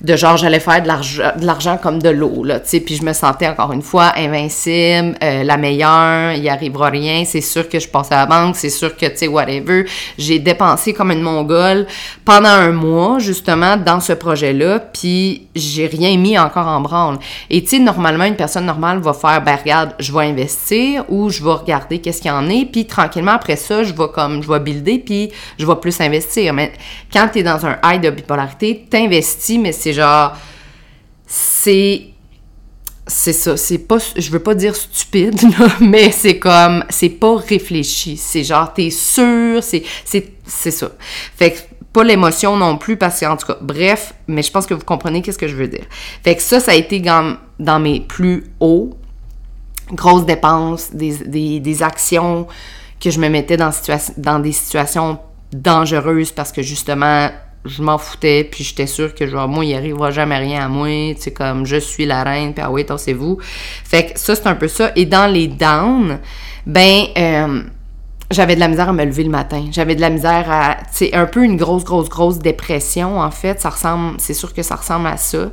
de 0.00 0.16
genre, 0.16 0.36
j'allais 0.36 0.60
faire 0.60 0.82
de 0.82 1.44
l'argent 1.44 1.76
comme 1.76 2.00
de 2.00 2.08
l'eau, 2.08 2.42
là, 2.42 2.60
tu 2.60 2.68
sais, 2.68 2.80
puis 2.80 2.96
je 2.96 3.04
me 3.04 3.12
sentais, 3.12 3.48
encore 3.48 3.72
une 3.72 3.82
fois, 3.82 4.12
invincible, 4.16 5.14
euh, 5.22 5.44
la 5.44 5.56
meilleure, 5.58 6.32
il 6.32 6.48
arrivera 6.48 6.88
rien, 6.88 7.24
c'est 7.26 7.42
sûr 7.42 7.68
que 7.68 7.78
je 7.78 7.86
passe 7.86 8.10
à 8.10 8.16
la 8.16 8.26
banque, 8.26 8.56
c'est 8.56 8.70
sûr 8.70 8.96
que, 8.96 9.06
tu 9.06 9.16
sais, 9.16 9.28
whatever. 9.28 9.84
J'ai 10.16 10.38
dépensé 10.38 10.94
comme 10.94 11.10
une 11.10 11.20
mongole 11.20 11.86
pendant 12.24 12.48
un 12.48 12.72
mois, 12.72 13.18
justement, 13.18 13.76
dans 13.76 14.00
ce 14.00 14.14
projet-là, 14.14 14.78
puis 14.78 15.48
j'ai 15.54 15.86
rien 15.86 16.16
mis 16.16 16.38
encore 16.38 16.66
en 16.66 16.80
branle. 16.80 17.18
Et, 17.50 17.62
tu 17.62 17.68
sais, 17.68 17.78
normalement, 17.78 18.24
une 18.24 18.36
personne 18.36 18.64
normale 18.64 19.00
va 19.00 19.12
faire, 19.12 19.42
ben, 19.42 19.56
regarde, 19.56 19.94
je 19.98 20.12
vais 20.12 20.24
investir, 20.24 21.04
ou 21.10 21.28
je 21.28 21.44
vais 21.44 21.52
regarder 21.52 21.98
qu'est-ce 22.00 22.22
qu'il 22.22 22.30
y 22.30 22.34
en 22.34 22.48
est, 22.48 22.64
puis 22.64 22.86
tranquillement, 22.86 23.32
après 23.32 23.56
ça, 23.56 23.84
je 23.84 23.92
vais 23.92 24.08
comme, 24.14 24.42
je 24.42 24.50
vais 24.50 24.60
builder, 24.60 24.98
puis 24.98 25.30
je 25.58 25.66
vais 25.66 25.76
plus 25.76 26.00
investir. 26.00 26.54
Mais 26.54 26.72
quand 27.12 27.28
tu 27.30 27.40
es 27.40 27.42
dans 27.42 27.66
un 27.66 27.76
high 27.84 28.00
de 28.00 28.08
bipolarité, 28.08 28.86
t'investis, 28.88 29.58
mais 29.58 29.72
c'est 29.72 29.89
genre, 29.92 30.36
c'est 31.26 32.10
c'est 33.10 33.32
ça, 33.32 33.56
c'est 33.56 33.78
pas, 33.78 33.98
je 34.16 34.30
veux 34.30 34.38
pas 34.38 34.54
dire 34.54 34.76
stupide, 34.76 35.40
mais 35.80 36.10
c'est 36.12 36.38
comme, 36.38 36.84
c'est 36.88 37.08
pas 37.08 37.36
réfléchi. 37.36 38.16
C'est 38.16 38.44
genre, 38.44 38.72
t'es 38.72 38.90
sûr, 38.90 39.62
c'est, 39.62 39.82
c'est, 40.04 40.32
c'est 40.46 40.70
ça. 40.70 40.92
Fait 41.36 41.52
que, 41.52 41.58
pas 41.92 42.04
l'émotion 42.04 42.56
non 42.56 42.76
plus, 42.78 42.96
parce 42.96 43.18
que, 43.18 43.26
en 43.26 43.36
tout 43.36 43.46
cas, 43.46 43.58
bref, 43.60 44.14
mais 44.28 44.42
je 44.42 44.52
pense 44.52 44.64
que 44.66 44.74
vous 44.74 44.84
comprenez 44.84 45.22
qu'est-ce 45.22 45.38
que 45.38 45.48
je 45.48 45.56
veux 45.56 45.66
dire. 45.66 45.84
Fait 46.22 46.36
que 46.36 46.42
ça, 46.42 46.60
ça 46.60 46.70
a 46.70 46.74
été 46.74 47.00
dans, 47.00 47.36
dans 47.58 47.80
mes 47.80 48.00
plus 48.00 48.44
hauts, 48.60 48.96
grosses 49.92 50.24
dépenses, 50.24 50.92
des, 50.92 51.16
des, 51.16 51.58
des 51.58 51.82
actions 51.82 52.46
que 53.00 53.10
je 53.10 53.18
me 53.18 53.28
mettais 53.28 53.56
dans, 53.56 53.70
dans 54.18 54.38
des 54.38 54.52
situations 54.52 55.18
dangereuse 55.52 56.30
parce 56.30 56.52
que 56.52 56.62
justement, 56.62 57.30
je 57.64 57.82
m'en 57.82 57.98
foutais, 57.98 58.44
puis 58.44 58.64
j'étais 58.64 58.86
sûre 58.86 59.14
que 59.14 59.26
genre, 59.26 59.48
moi, 59.48 59.64
il 59.64 59.74
arrivera 59.74 60.10
jamais 60.10 60.38
rien 60.38 60.64
à 60.64 60.68
moi, 60.68 61.14
tu 61.20 61.30
comme 61.30 61.66
je 61.66 61.76
suis 61.76 62.06
la 62.06 62.22
reine, 62.22 62.54
puis 62.54 62.62
ah 62.66 62.70
oui, 62.70 62.86
c'est 62.96 63.12
vous 63.12 63.38
Fait 63.84 64.06
que 64.06 64.18
ça, 64.18 64.34
c'est 64.34 64.46
un 64.46 64.54
peu 64.54 64.68
ça. 64.68 64.92
Et 64.96 65.04
dans 65.04 65.30
les 65.30 65.48
downs, 65.48 66.18
ben, 66.66 67.04
euh, 67.18 67.62
j'avais 68.30 68.54
de 68.54 68.60
la 68.60 68.68
misère 68.68 68.88
à 68.88 68.92
me 68.92 69.04
lever 69.04 69.24
le 69.24 69.30
matin. 69.30 69.66
J'avais 69.72 69.94
de 69.94 70.00
la 70.00 70.08
misère 70.08 70.46
à, 70.50 70.76
tu 70.96 71.08
un 71.12 71.26
peu 71.26 71.44
une 71.44 71.56
grosse, 71.56 71.84
grosse, 71.84 72.08
grosse 72.08 72.38
dépression, 72.38 73.18
en 73.18 73.30
fait. 73.30 73.60
Ça 73.60 73.70
ressemble, 73.70 74.14
c'est 74.18 74.34
sûr 74.34 74.54
que 74.54 74.62
ça 74.62 74.76
ressemble 74.76 75.08
à 75.08 75.16
ça. 75.16 75.50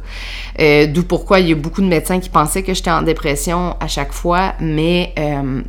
Euh, 0.60 0.88
d'où 0.88 1.04
pourquoi 1.04 1.40
il 1.40 1.50
y 1.50 1.52
a 1.52 1.56
beaucoup 1.56 1.82
de 1.82 1.88
médecins 1.88 2.20
qui 2.20 2.30
pensaient 2.30 2.64
que 2.64 2.74
j'étais 2.74 2.92
en 2.92 3.02
dépression 3.02 3.76
à 3.80 3.88
chaque 3.88 4.14
fois, 4.14 4.54
mais 4.60 5.14
euh, 5.18 5.62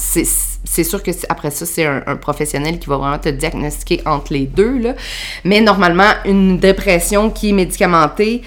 c'est 0.00 0.84
sûr 0.84 1.02
que 1.02 1.10
après 1.28 1.50
ça, 1.50 1.66
c'est 1.66 1.84
un, 1.84 2.16
professionnel 2.16 2.78
qui 2.78 2.88
va 2.88 2.96
vraiment 2.96 3.18
te 3.18 3.28
diagnostiquer 3.28 4.02
entre 4.06 4.32
les 4.32 4.46
deux. 4.46 4.80
Mais 5.44 5.60
normalement, 5.60 6.10
une 6.24 6.58
dépression 6.58 7.30
qui 7.30 7.50
est 7.50 7.52
médicamentée 7.52 8.42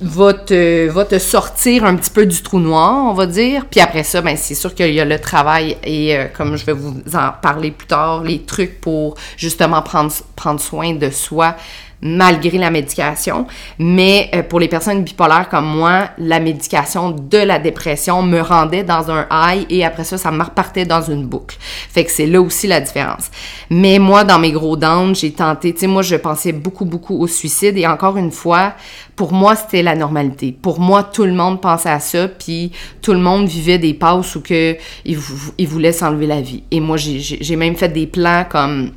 va 0.00 0.32
te, 0.32 1.18
sortir 1.18 1.84
un 1.84 1.96
petit 1.96 2.10
peu 2.10 2.24
du 2.24 2.42
trou 2.42 2.58
noir, 2.58 3.04
on 3.10 3.12
va 3.12 3.26
dire. 3.26 3.66
Puis 3.70 3.80
après 3.80 4.02
ça, 4.02 4.22
ben, 4.22 4.36
c'est 4.36 4.54
sûr 4.54 4.74
qu'il 4.74 4.94
y 4.94 5.00
a 5.00 5.04
le 5.04 5.18
travail 5.18 5.76
et 5.84 6.16
euh, 6.16 6.26
comme 6.34 6.56
je 6.56 6.64
vais 6.64 6.72
vous 6.72 6.94
en 7.14 7.32
parler 7.42 7.70
plus 7.70 7.86
tard, 7.86 8.22
les 8.22 8.42
trucs 8.42 8.80
pour 8.80 9.16
justement 9.36 9.82
prendre 9.82 10.60
soin 10.60 10.94
de 10.94 11.10
soi 11.10 11.56
malgré 12.02 12.58
la 12.58 12.70
médication. 12.70 13.46
Mais 13.78 14.30
euh, 14.34 14.42
pour 14.42 14.60
les 14.60 14.68
personnes 14.68 15.02
bipolaires 15.02 15.48
comme 15.48 15.66
moi, 15.66 16.10
la 16.18 16.40
médication 16.40 17.10
de 17.10 17.38
la 17.38 17.58
dépression 17.58 18.22
me 18.22 18.40
rendait 18.40 18.84
dans 18.84 19.10
un 19.10 19.26
high 19.30 19.66
et 19.70 19.84
après 19.84 20.04
ça, 20.04 20.18
ça 20.18 20.30
me 20.30 20.42
repartait 20.42 20.84
dans 20.84 21.02
une 21.02 21.26
boucle. 21.26 21.56
Fait 21.60 22.04
que 22.04 22.10
c'est 22.10 22.26
là 22.26 22.40
aussi 22.40 22.66
la 22.66 22.80
différence. 22.80 23.30
Mais 23.68 23.98
moi, 23.98 24.24
dans 24.24 24.38
mes 24.38 24.52
gros 24.52 24.76
downs, 24.76 25.14
j'ai 25.14 25.32
tenté, 25.32 25.72
tu 25.72 25.80
sais, 25.80 25.86
moi, 25.86 26.02
je 26.02 26.16
pensais 26.16 26.52
beaucoup, 26.52 26.84
beaucoup 26.84 27.18
au 27.18 27.26
suicide 27.26 27.76
et 27.76 27.86
encore 27.86 28.16
une 28.16 28.30
fois, 28.30 28.74
pour 29.16 29.32
moi, 29.32 29.54
c'était 29.56 29.82
la 29.82 29.94
normalité. 29.94 30.52
Pour 30.52 30.80
moi, 30.80 31.02
tout 31.04 31.24
le 31.24 31.32
monde 31.32 31.60
pensait 31.60 31.90
à 31.90 32.00
ça, 32.00 32.28
puis 32.28 32.72
tout 33.02 33.12
le 33.12 33.18
monde 33.18 33.46
vivait 33.46 33.78
des 33.78 33.92
passes 33.92 34.34
où 34.34 34.40
que 34.40 34.76
il, 35.04 35.68
voulait 35.68 35.92
s'enlever 35.92 36.26
la 36.26 36.40
vie. 36.40 36.62
Et 36.70 36.80
moi, 36.80 36.96
j'ai 36.96 37.56
même 37.56 37.76
fait 37.76 37.88
des 37.88 38.06
plans 38.06 38.44
comme 38.48 38.92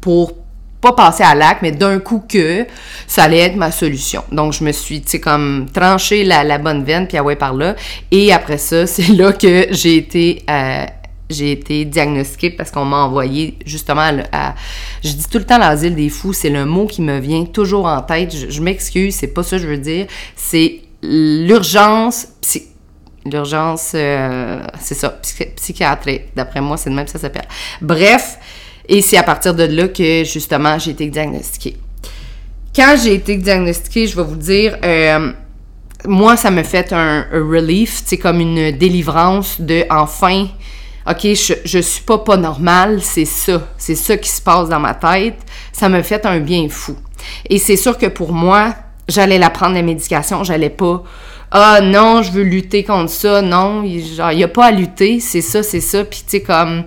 pour 0.00 0.34
pas 0.92 1.14
à 1.20 1.34
l'acte, 1.34 1.62
mais 1.62 1.72
d'un 1.72 1.98
coup 1.98 2.22
que 2.28 2.66
ça 3.06 3.24
allait 3.24 3.38
être 3.38 3.56
ma 3.56 3.70
solution. 3.70 4.22
Donc, 4.32 4.52
je 4.52 4.64
me 4.64 4.72
suis, 4.72 5.00
tu 5.00 5.10
sais, 5.10 5.20
comme 5.20 5.66
tranché 5.72 6.24
la, 6.24 6.58
bonne 6.58 6.84
veine, 6.84 7.06
puis 7.06 7.16
ah 7.16 7.22
ouais, 7.22 7.36
par 7.36 7.54
là. 7.54 7.74
Et 8.10 8.32
après 8.32 8.58
ça, 8.58 8.86
c'est 8.86 9.08
là 9.08 9.32
que 9.32 9.66
j'ai 9.70 9.96
été... 9.96 10.42
Euh, 10.48 10.84
été 11.28 11.84
diagnostiquée 11.84 12.50
parce 12.50 12.70
qu'on 12.70 12.84
m'a 12.84 12.98
envoyé 12.98 13.58
justement 13.66 14.08
à, 14.30 14.54
je 15.02 15.10
dis 15.10 15.26
tout 15.28 15.38
le 15.38 15.44
temps 15.44 15.58
l'asile 15.58 15.96
des 15.96 16.08
fous, 16.08 16.32
c'est 16.32 16.50
le 16.50 16.64
mot 16.64 16.86
qui 16.86 17.02
me 17.02 17.18
vient 17.18 17.44
toujours 17.44 17.86
en 17.86 18.00
tête. 18.00 18.32
Je, 18.48 18.60
m'excuse, 18.62 19.12
c'est 19.12 19.34
pas 19.34 19.42
ça 19.42 19.56
que 19.56 19.62
je 19.64 19.66
veux 19.66 19.76
dire. 19.76 20.06
C'est 20.36 20.82
l'urgence 21.02 22.28
l'urgence, 23.30 23.92
euh, 23.94 24.60
c'est 24.80 24.94
ça. 24.94 25.20
D'après 26.34 26.60
moi, 26.60 26.76
c'est 26.76 26.90
de 26.90 26.94
même 26.94 27.04
que 27.04 27.10
ça 27.10 27.18
s'appelle. 27.18 27.46
Bref, 27.80 28.38
et 28.88 29.02
c'est 29.02 29.16
à 29.16 29.22
partir 29.22 29.54
de 29.54 29.64
là 29.64 29.88
que, 29.88 30.24
justement, 30.24 30.78
j'ai 30.78 30.92
été 30.92 31.06
diagnostiquée. 31.08 31.76
Quand 32.74 32.96
j'ai 33.02 33.14
été 33.14 33.36
diagnostiquée, 33.36 34.06
je 34.06 34.16
vais 34.16 34.22
vous 34.22 34.36
dire, 34.36 34.76
euh, 34.84 35.32
moi, 36.06 36.36
ça 36.36 36.50
me 36.50 36.62
fait 36.62 36.92
un, 36.92 37.26
relief, 37.32 38.02
c'est 38.04 38.18
comme 38.18 38.40
une 38.40 38.72
délivrance 38.72 39.60
de 39.60 39.84
enfin, 39.90 40.46
OK, 41.08 41.22
je, 41.22 41.54
je 41.64 41.78
suis 41.78 42.02
pas 42.02 42.18
pas 42.18 42.36
normale, 42.36 43.00
c'est 43.00 43.24
ça. 43.24 43.62
C'est 43.78 43.94
ça 43.94 44.16
qui 44.16 44.28
se 44.28 44.42
passe 44.42 44.68
dans 44.68 44.80
ma 44.80 44.94
tête. 44.94 45.38
Ça 45.72 45.88
me 45.88 46.02
fait 46.02 46.26
un 46.26 46.40
bien 46.40 46.68
fou. 46.68 46.96
Et 47.48 47.58
c'est 47.58 47.76
sûr 47.76 47.96
que 47.96 48.06
pour 48.06 48.32
moi, 48.32 48.74
j'allais 49.08 49.38
la 49.38 49.50
prendre 49.50 49.74
la 49.74 49.82
médication, 49.82 50.44
j'allais 50.44 50.70
pas 50.70 51.02
ah 51.50 51.80
non, 51.80 52.22
je 52.22 52.32
veux 52.32 52.42
lutter 52.42 52.82
contre 52.82 53.10
ça, 53.10 53.40
non, 53.40 53.82
il 53.84 54.14
y 54.14 54.44
a 54.44 54.48
pas 54.48 54.66
à 54.66 54.70
lutter, 54.72 55.20
c'est 55.20 55.40
ça, 55.40 55.62
c'est 55.62 55.80
ça, 55.80 56.04
puis 56.04 56.22
tu 56.24 56.38
sais 56.38 56.40
comme 56.42 56.82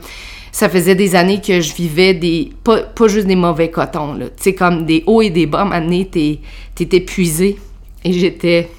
ça 0.52 0.70
faisait 0.70 0.96
des 0.96 1.16
années 1.16 1.42
que 1.42 1.62
je 1.62 1.74
vivais 1.74 2.14
des. 2.14 2.52
Pas, 2.64 3.08
juste 3.08 3.28
des 3.28 3.36
mauvais 3.36 3.70
cotons, 3.70 4.14
là. 4.14 4.28
Tu 4.28 4.44
sais, 4.44 4.56
comme 4.56 4.86
des 4.86 5.04
hauts 5.06 5.22
et 5.22 5.30
des 5.30 5.46
bas. 5.46 5.70
T'es, 6.12 6.40
t'es 6.76 6.98
épuisé. 6.98 7.58
Et 8.04 8.14
j'étais. 8.14 8.70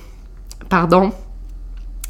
Pardon. 0.68 1.12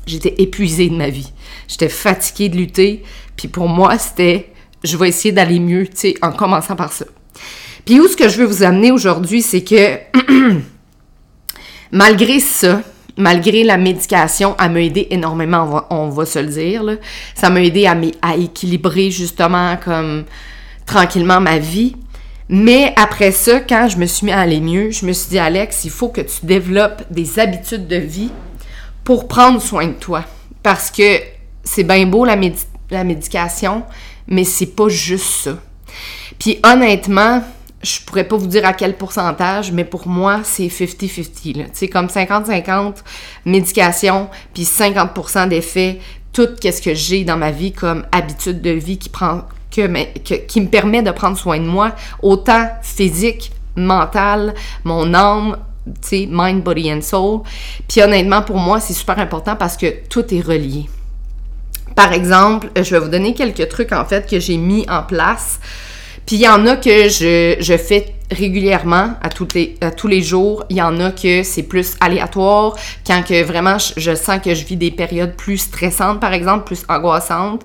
J'étais 0.06 0.34
épuisée 0.38 0.88
de 0.88 0.96
ma 0.96 1.08
vie. 1.08 1.32
J'étais 1.68 1.88
fatiguée 1.88 2.48
de 2.48 2.56
lutter. 2.56 3.02
Puis 3.36 3.48
pour 3.48 3.68
moi, 3.68 3.98
c'était. 3.98 4.52
Je 4.82 4.96
vais 4.96 5.08
essayer 5.08 5.32
d'aller 5.32 5.60
mieux, 5.60 5.86
tu 5.86 5.96
sais, 5.96 6.14
en 6.22 6.32
commençant 6.32 6.74
par 6.74 6.92
ça. 6.92 7.04
Puis 7.84 8.00
où 8.00 8.08
ce 8.08 8.16
que 8.16 8.28
je 8.28 8.38
veux 8.38 8.46
vous 8.46 8.62
amener 8.62 8.92
aujourd'hui, 8.92 9.42
c'est 9.42 9.62
que. 9.62 9.98
malgré 11.92 12.40
ça, 12.40 12.82
malgré 13.20 13.62
la 13.62 13.76
médication, 13.76 14.56
elle 14.58 14.72
m'a 14.72 14.80
aidé 14.80 15.06
énormément, 15.10 15.84
on 15.90 16.08
va, 16.08 16.26
se 16.26 16.38
le 16.38 16.48
dire. 16.48 16.84
Ça 17.34 17.50
m'a 17.50 17.62
aidé 17.62 17.86
à, 17.86 18.36
équilibrer 18.36 19.10
justement 19.10 19.76
comme 19.76 20.24
tranquillement 20.86 21.40
ma 21.40 21.58
vie. 21.58 21.96
Mais 22.48 22.92
après 22.96 23.30
ça, 23.30 23.60
quand 23.60 23.88
je 23.88 23.96
me 23.96 24.06
suis 24.06 24.26
mis 24.26 24.32
à 24.32 24.40
aller 24.40 24.60
mieux, 24.60 24.90
je 24.90 25.06
me 25.06 25.12
suis 25.12 25.30
dit, 25.30 25.38
Alex, 25.38 25.84
il 25.84 25.90
faut 25.90 26.08
que 26.08 26.20
tu 26.20 26.44
développes 26.44 27.04
des 27.10 27.38
habitudes 27.38 27.86
de 27.86 27.96
vie 27.96 28.30
pour 29.04 29.28
prendre 29.28 29.60
soin 29.62 29.86
de 29.86 29.92
toi. 29.92 30.24
Parce 30.62 30.90
que 30.90 31.20
c'est 31.62 31.84
bien 31.84 32.06
beau 32.06 32.24
la, 32.24 32.36
la 32.90 33.04
médication, 33.04 33.84
mais 34.26 34.44
c'est 34.44 34.74
pas 34.74 34.88
juste 34.88 35.44
ça. 35.44 35.58
Puis 36.38 36.58
honnêtement, 36.64 37.42
je 37.82 38.00
pourrais 38.00 38.24
pas 38.24 38.36
vous 38.36 38.46
dire 38.46 38.66
à 38.66 38.72
quel 38.72 38.96
pourcentage, 38.96 39.72
mais 39.72 39.84
pour 39.84 40.06
moi, 40.06 40.40
c'est 40.44 40.66
50-50. 40.66 41.66
C'est 41.72 41.88
comme 41.88 42.06
50-50 42.06 42.96
médication, 43.46 44.28
puis 44.52 44.64
50% 44.64 45.48
d'effet, 45.48 45.98
tout 46.32 46.48
ce 46.62 46.82
que 46.82 46.94
j'ai 46.94 47.24
dans 47.24 47.36
ma 47.36 47.50
vie 47.50 47.72
comme 47.72 48.04
habitude 48.12 48.60
de 48.60 48.70
vie 48.70 48.98
qui 48.98 49.08
prend 49.08 49.42
que, 49.70 50.36
qui 50.46 50.60
me 50.60 50.68
permet 50.68 51.02
de 51.02 51.10
prendre 51.10 51.38
soin 51.38 51.58
de 51.58 51.64
moi, 51.64 51.94
autant 52.22 52.68
physique, 52.82 53.52
mental, 53.76 54.54
mon 54.84 55.14
âme, 55.14 55.56
tu 55.86 56.08
sais, 56.08 56.28
mind, 56.30 56.62
body 56.62 56.92
and 56.92 57.02
soul. 57.02 57.40
Puis 57.88 58.02
honnêtement, 58.02 58.42
pour 58.42 58.58
moi, 58.58 58.80
c'est 58.80 58.92
super 58.92 59.18
important 59.18 59.56
parce 59.56 59.76
que 59.76 59.86
tout 60.08 60.34
est 60.34 60.40
relié. 60.40 60.88
Par 61.96 62.12
exemple, 62.12 62.70
je 62.76 62.90
vais 62.90 62.98
vous 62.98 63.08
donner 63.08 63.34
quelques 63.34 63.68
trucs 63.68 63.92
en 63.92 64.04
fait 64.04 64.28
que 64.28 64.38
j'ai 64.38 64.56
mis 64.56 64.86
en 64.88 65.02
place 65.02 65.60
puis 66.26 66.36
il 66.36 66.42
y 66.42 66.48
en 66.48 66.66
a 66.66 66.76
que 66.76 67.08
je, 67.08 67.56
je 67.60 67.76
fais 67.76 68.14
régulièrement, 68.30 69.14
à, 69.20 69.28
toutes 69.28 69.54
les, 69.54 69.76
à 69.80 69.90
tous 69.90 70.06
les 70.06 70.22
jours. 70.22 70.64
Il 70.70 70.76
y 70.76 70.82
en 70.82 71.00
a 71.00 71.10
que 71.10 71.42
c'est 71.42 71.64
plus 71.64 71.96
aléatoire, 72.00 72.76
quand 73.06 73.22
que 73.26 73.42
vraiment 73.42 73.76
je, 73.78 74.14
sens 74.14 74.40
que 74.42 74.54
je 74.54 74.64
vis 74.64 74.76
des 74.76 74.90
périodes 74.90 75.34
plus 75.34 75.58
stressantes, 75.58 76.20
par 76.20 76.32
exemple, 76.32 76.64
plus 76.64 76.82
angoissantes. 76.88 77.62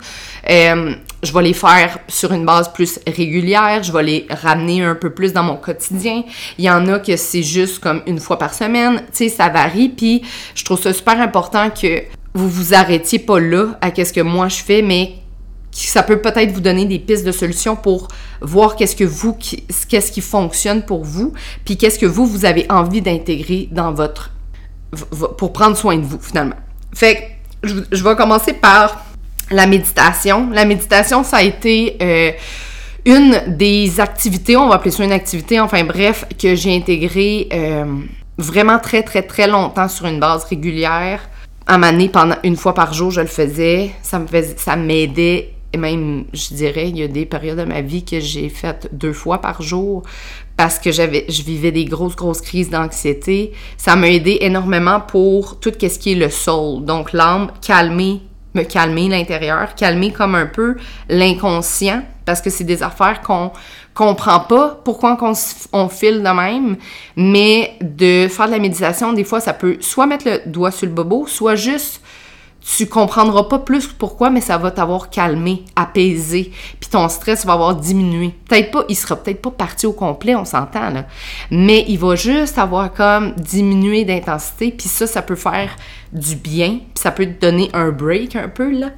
Euh, 0.49 0.95
je 1.23 1.33
vais 1.33 1.41
les 1.43 1.53
faire 1.53 1.99
sur 2.07 2.33
une 2.33 2.45
base 2.45 2.71
plus 2.73 2.99
régulière, 3.07 3.83
je 3.83 3.91
vais 3.91 4.03
les 4.03 4.27
ramener 4.29 4.83
un 4.83 4.95
peu 4.95 5.11
plus 5.11 5.33
dans 5.33 5.43
mon 5.43 5.55
quotidien. 5.55 6.23
Il 6.57 6.65
y 6.65 6.69
en 6.69 6.87
a 6.87 6.99
que 6.99 7.15
c'est 7.15 7.43
juste 7.43 7.79
comme 7.79 8.01
une 8.07 8.19
fois 8.19 8.37
par 8.37 8.53
semaine, 8.53 8.97
tu 8.97 9.05
sais, 9.13 9.29
ça 9.29 9.49
varie. 9.49 9.89
Puis 9.89 10.23
je 10.55 10.65
trouve 10.65 10.81
ça 10.81 10.93
super 10.93 11.19
important 11.19 11.69
que 11.69 12.03
vous 12.33 12.49
vous 12.49 12.73
arrêtiez 12.73 13.19
pas 13.19 13.39
là 13.39 13.77
à 13.81 13.91
qu'est-ce 13.91 14.13
que 14.13 14.21
moi 14.21 14.49
je 14.49 14.57
fais, 14.57 14.81
mais 14.81 15.13
ça 15.75 16.03
peut 16.03 16.21
peut-être 16.21 16.51
vous 16.51 16.61
donner 16.61 16.85
des 16.85 16.99
pistes 16.99 17.25
de 17.25 17.31
solutions 17.31 17.75
pour 17.75 18.07
voir 18.41 18.75
qu'est-ce 18.75 18.95
que 18.95 19.03
vous, 19.03 19.37
qu'est-ce 19.89 20.11
qui 20.11 20.21
fonctionne 20.21 20.83
pour 20.83 21.03
vous, 21.03 21.33
puis 21.65 21.77
qu'est-ce 21.77 21.99
que 21.99 22.05
vous, 22.05 22.25
vous 22.25 22.45
avez 22.45 22.65
envie 22.69 23.01
d'intégrer 23.01 23.67
dans 23.71 23.91
votre, 23.93 24.31
pour 25.37 25.51
prendre 25.51 25.75
soin 25.75 25.97
de 25.97 26.05
vous, 26.05 26.19
finalement. 26.19 26.55
Fait 26.93 27.37
que, 27.61 27.69
je, 27.91 28.03
vais 28.03 28.15
commencer 28.15 28.53
par 28.53 29.05
la 29.51 29.67
méditation. 29.67 30.49
La 30.51 30.65
méditation, 30.65 31.23
ça 31.23 31.37
a 31.37 31.41
été 31.43 31.97
euh, 32.01 32.31
une 33.05 33.41
des 33.47 33.99
activités, 33.99 34.55
on 34.55 34.69
va 34.69 34.75
appeler 34.75 34.91
ça 34.91 35.03
une 35.03 35.11
activité, 35.11 35.59
enfin 35.59 35.83
bref, 35.83 36.25
que 36.41 36.55
j'ai 36.55 36.75
intégrée 36.75 37.49
euh, 37.53 37.85
vraiment 38.37 38.79
très, 38.79 39.03
très, 39.03 39.23
très 39.23 39.47
longtemps 39.47 39.89
sur 39.89 40.05
une 40.05 40.21
base 40.21 40.45
régulière. 40.45 41.19
À 41.67 41.77
m'année, 41.77 42.09
pendant 42.09 42.35
une 42.43 42.55
fois 42.55 42.73
par 42.73 42.93
jour, 42.93 43.11
je 43.11 43.21
le 43.21 43.27
faisais. 43.27 43.91
Ça 44.03 44.75
m'aidait 44.75 45.54
et 45.75 45.77
même, 45.77 46.23
je 46.31 46.53
dirais, 46.53 46.87
il 46.87 46.97
y 46.97 47.03
a 47.03 47.09
des 47.09 47.25
périodes 47.25 47.57
de 47.57 47.65
ma 47.65 47.81
vie 47.81 48.05
que 48.05 48.21
j'ai 48.21 48.47
faites 48.47 48.87
deux 48.93 49.11
fois 49.11 49.41
par 49.41 49.61
jour 49.61 50.03
parce 50.55 50.79
que 50.79 50.89
j'avais, 50.89 51.25
je 51.27 51.43
vivais 51.43 51.73
des 51.73 51.83
grosses, 51.83 52.15
grosses 52.15 52.39
crises 52.39 52.69
d'anxiété. 52.69 53.51
Ça 53.75 53.97
m'a 53.97 54.07
aidé 54.07 54.37
énormément 54.39 55.01
pour 55.01 55.59
tout 55.59 55.73
ce 55.77 55.99
qui 55.99 56.13
est 56.13 56.15
le 56.15 56.29
soul. 56.29 56.85
Donc, 56.85 57.11
l'âme, 57.11 57.51
calmer, 57.61 58.21
me 58.53 58.63
calmer 58.63 59.09
l'intérieur, 59.09 59.75
calmer 59.75 60.13
comme 60.13 60.35
un 60.35 60.45
peu 60.45 60.77
l'inconscient 61.09 62.03
parce 62.23 62.39
que 62.39 62.49
c'est 62.49 62.63
des 62.63 62.81
affaires 62.81 63.21
qu'on 63.21 63.51
comprend 63.93 64.39
pas 64.39 64.79
pourquoi 64.85 65.17
on, 65.21 65.33
on 65.73 65.89
file 65.89 66.23
de 66.23 66.29
même, 66.29 66.77
mais 67.17 67.73
de 67.81 68.29
faire 68.29 68.47
de 68.47 68.51
la 68.51 68.59
méditation, 68.59 69.11
des 69.11 69.25
fois, 69.25 69.41
ça 69.41 69.51
peut 69.51 69.77
soit 69.81 70.07
mettre 70.07 70.25
le 70.25 70.41
doigt 70.49 70.71
sur 70.71 70.87
le 70.87 70.93
bobo, 70.93 71.27
soit 71.27 71.55
juste 71.55 72.01
tu 72.65 72.87
comprendras 72.87 73.43
pas 73.43 73.59
plus 73.59 73.87
pourquoi, 73.87 74.29
mais 74.29 74.41
ça 74.41 74.57
va 74.57 74.71
t'avoir 74.71 75.09
calmé, 75.09 75.63
apaisé, 75.75 76.51
puis 76.79 76.89
ton 76.89 77.07
stress 77.09 77.45
va 77.45 77.53
avoir 77.53 77.75
diminué. 77.75 78.33
Peut-être 78.49 78.71
pas, 78.71 78.85
il 78.89 78.95
sera 78.95 79.15
peut-être 79.15 79.41
pas 79.41 79.51
parti 79.51 79.85
au 79.85 79.93
complet, 79.93 80.35
on 80.35 80.45
s'entend 80.45 80.89
là, 80.89 81.05
mais 81.51 81.85
il 81.87 81.99
va 81.99 82.15
juste 82.15 82.57
avoir 82.57 82.91
comme 82.91 83.33
diminué 83.33 84.03
d'intensité, 84.03 84.71
puis 84.71 84.87
ça, 84.87 85.05
ça 85.05 85.21
peut 85.21 85.35
faire 85.35 85.75
du 86.11 86.35
bien, 86.35 86.79
puis 86.79 87.01
ça 87.01 87.11
peut 87.11 87.25
te 87.25 87.39
donner 87.39 87.69
un 87.73 87.91
break 87.91 88.35
un 88.35 88.49
peu 88.49 88.71
là. 88.71 88.89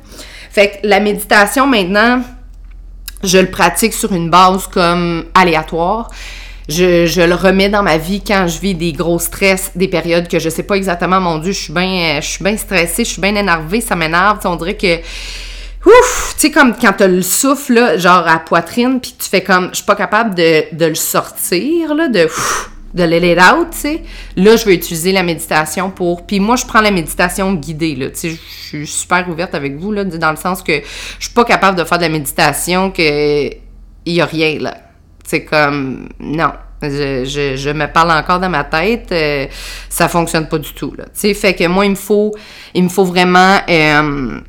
Fait 0.49 0.79
que 0.81 0.87
la 0.87 0.99
méditation 0.99 1.67
maintenant, 1.67 2.21
je 3.23 3.37
le 3.37 3.51
pratique 3.51 3.93
sur 3.93 4.13
une 4.13 4.29
base 4.29 4.67
comme 4.67 5.25
aléatoire 5.33 6.09
je, 6.69 7.25
le 7.25 7.35
remets 7.35 7.69
dans 7.69 7.83
ma 7.83 7.97
vie 7.97 8.21
quand 8.21 8.47
je 8.47 8.59
vis 8.59 8.75
des 8.75 8.91
gros 8.91 9.19
stress, 9.19 9.71
des 9.75 9.87
périodes 9.87 10.27
que 10.27 10.39
je 10.39 10.49
sais 10.49 10.63
pas 10.63 10.75
exactement, 10.75 11.19
mon 11.19 11.37
Dieu, 11.37 11.51
je 11.51 11.59
suis 11.59 11.73
bien, 11.73 12.19
bien 12.41 12.57
stressée, 12.57 13.05
je 13.05 13.11
suis 13.11 13.21
bien 13.21 13.35
énervée, 13.35 13.81
ça 13.81 13.95
m'énerve, 13.95 14.39
on 14.45 14.55
dirait 14.55 14.75
que 14.75 14.99
Ouf! 15.85 16.33
Tu 16.35 16.41
sais, 16.41 16.51
comme 16.51 16.75
quand 16.75 16.93
t'as 16.97 17.07
le 17.07 17.21
souffle, 17.21 17.75
là, 17.75 17.97
genre 17.97 18.27
à 18.27 18.39
poitrine, 18.39 18.99
puis 18.99 19.15
tu 19.17 19.29
fais 19.29 19.41
comme, 19.41 19.69
je 19.69 19.77
suis 19.77 19.85
pas 19.85 19.95
capable 19.95 20.35
de, 20.35 20.85
le 20.85 20.95
sortir, 20.95 21.95
là, 21.95 22.09
de, 22.09 22.27
de 22.93 23.03
le 23.03 23.19
let 23.19 23.39
out, 23.39 23.69
tu 23.71 23.77
sais. 23.77 24.03
Là, 24.35 24.57
je 24.57 24.65
vais 24.65 24.75
utiliser 24.75 25.13
la 25.13 25.23
méditation 25.23 25.89
pour... 25.89 26.25
Puis 26.25 26.41
moi, 26.41 26.57
je 26.57 26.65
prends 26.65 26.81
la 26.81 26.91
méditation 26.91 27.53
guidée, 27.53 27.95
là. 27.95 28.09
Tu 28.09 28.17
sais, 28.17 28.29
je 28.31 28.67
suis 28.67 28.87
super 28.87 29.29
ouverte 29.29 29.55
avec 29.55 29.77
vous, 29.77 29.93
là, 29.93 30.03
dans 30.03 30.31
le 30.31 30.37
sens 30.37 30.61
que 30.61 30.73
je 31.19 31.25
suis 31.25 31.33
pas 31.33 31.45
capable 31.45 31.77
de 31.77 31.85
faire 31.85 31.99
de 31.99 32.03
la 32.03 32.09
méditation 32.09 32.91
que 32.91 33.47
il 33.49 34.13
y 34.13 34.19
a 34.19 34.25
rien, 34.25 34.59
là. 34.59 34.86
C'est 35.27 35.43
comme, 35.43 36.07
non. 36.21 36.53
Je, 36.81 37.55
je, 37.57 37.69
me 37.71 37.87
parle 37.87 38.11
encore 38.11 38.39
dans 38.39 38.49
ma 38.49 38.63
tête, 38.63 39.11
euh, 39.11 39.47
ça 39.89 40.07
fonctionne 40.07 40.47
pas 40.47 40.59
du 40.59 40.73
tout, 40.73 40.93
là. 40.95 41.05
Tu 41.05 41.11
sais, 41.15 41.33
fait 41.33 41.55
que 41.55 41.67
moi, 41.67 41.85
il 41.85 41.91
me 41.91 41.95
faut, 41.95 42.33
il 42.73 42.83
me 42.83 42.89
faut 42.89 43.03
vraiment... 43.03 43.57
Euh, 43.67 44.39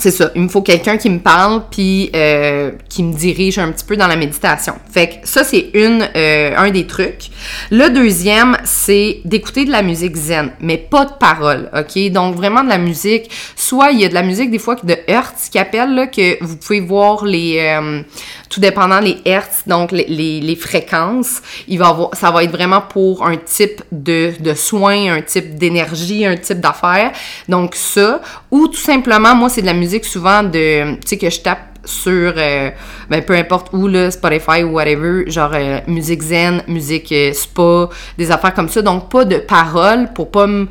c'est 0.00 0.10
ça, 0.10 0.30
il 0.34 0.42
me 0.42 0.48
faut 0.48 0.62
quelqu'un 0.62 0.96
qui 0.96 1.10
me 1.10 1.18
parle 1.18 1.62
puis 1.70 2.10
euh, 2.16 2.72
qui 2.88 3.02
me 3.02 3.12
dirige 3.12 3.58
un 3.58 3.70
petit 3.70 3.84
peu 3.84 3.96
dans 3.96 4.06
la 4.06 4.16
méditation. 4.16 4.74
Fait 4.90 5.08
que 5.08 5.14
ça 5.24 5.44
c'est 5.44 5.70
une 5.74 6.08
euh, 6.16 6.54
un 6.56 6.70
des 6.70 6.86
trucs. 6.86 7.28
Le 7.70 7.88
deuxième, 7.90 8.56
c'est 8.64 9.20
d'écouter 9.26 9.66
de 9.66 9.70
la 9.70 9.82
musique 9.82 10.16
zen, 10.16 10.52
mais 10.60 10.78
pas 10.78 11.04
de 11.04 11.12
paroles, 11.12 11.70
OK? 11.76 12.10
Donc 12.12 12.34
vraiment 12.34 12.64
de 12.64 12.70
la 12.70 12.78
musique, 12.78 13.30
soit 13.56 13.90
il 13.90 14.00
y 14.00 14.04
a 14.06 14.08
de 14.08 14.14
la 14.14 14.22
musique 14.22 14.50
des 14.50 14.58
fois 14.58 14.76
de 14.82 14.96
Hertz 15.06 15.50
qui 15.50 15.58
appelle 15.58 15.94
là 15.94 16.06
que 16.06 16.42
vous 16.42 16.56
pouvez 16.56 16.80
voir 16.80 17.24
les 17.26 17.58
euh, 17.58 18.02
tout 18.50 18.60
dépendant 18.60 18.98
les 18.98 19.16
hertz, 19.24 19.62
donc 19.66 19.92
les, 19.92 20.40
les, 20.40 20.56
fréquences, 20.56 21.40
il 21.68 21.78
va 21.78 21.88
avoir, 21.88 22.14
ça 22.14 22.32
va 22.32 22.42
être 22.42 22.50
vraiment 22.50 22.80
pour 22.80 23.24
un 23.24 23.36
type 23.36 23.80
de, 23.92 24.32
de 24.40 24.54
soin, 24.54 25.14
un 25.14 25.22
type 25.22 25.54
d'énergie, 25.54 26.26
un 26.26 26.36
type 26.36 26.60
d'affaires. 26.60 27.12
Donc 27.48 27.76
ça, 27.76 28.20
ou 28.50 28.66
tout 28.66 28.74
simplement, 28.74 29.36
moi, 29.36 29.48
c'est 29.48 29.62
de 29.62 29.66
la 29.66 29.72
musique 29.72 30.04
souvent 30.04 30.42
de, 30.42 30.96
tu 30.96 30.98
sais, 31.06 31.16
que 31.16 31.30
je 31.30 31.40
tape 31.40 31.60
sur 31.84 32.34
euh, 32.36 32.70
ben, 33.08 33.24
peu 33.24 33.34
importe 33.34 33.68
où 33.72 33.86
là 33.86 34.10
Spotify 34.10 34.62
ou 34.64 34.72
whatever 34.72 35.30
genre 35.30 35.52
euh, 35.54 35.80
musique 35.86 36.20
zen 36.20 36.62
musique 36.68 37.10
euh, 37.10 37.32
spa 37.32 37.88
des 38.18 38.30
affaires 38.30 38.52
comme 38.52 38.68
ça 38.68 38.82
donc 38.82 39.08
pas 39.10 39.24
de 39.24 39.38
paroles 39.38 40.12
pour 40.14 40.30
pas 40.30 40.46
me 40.46 40.68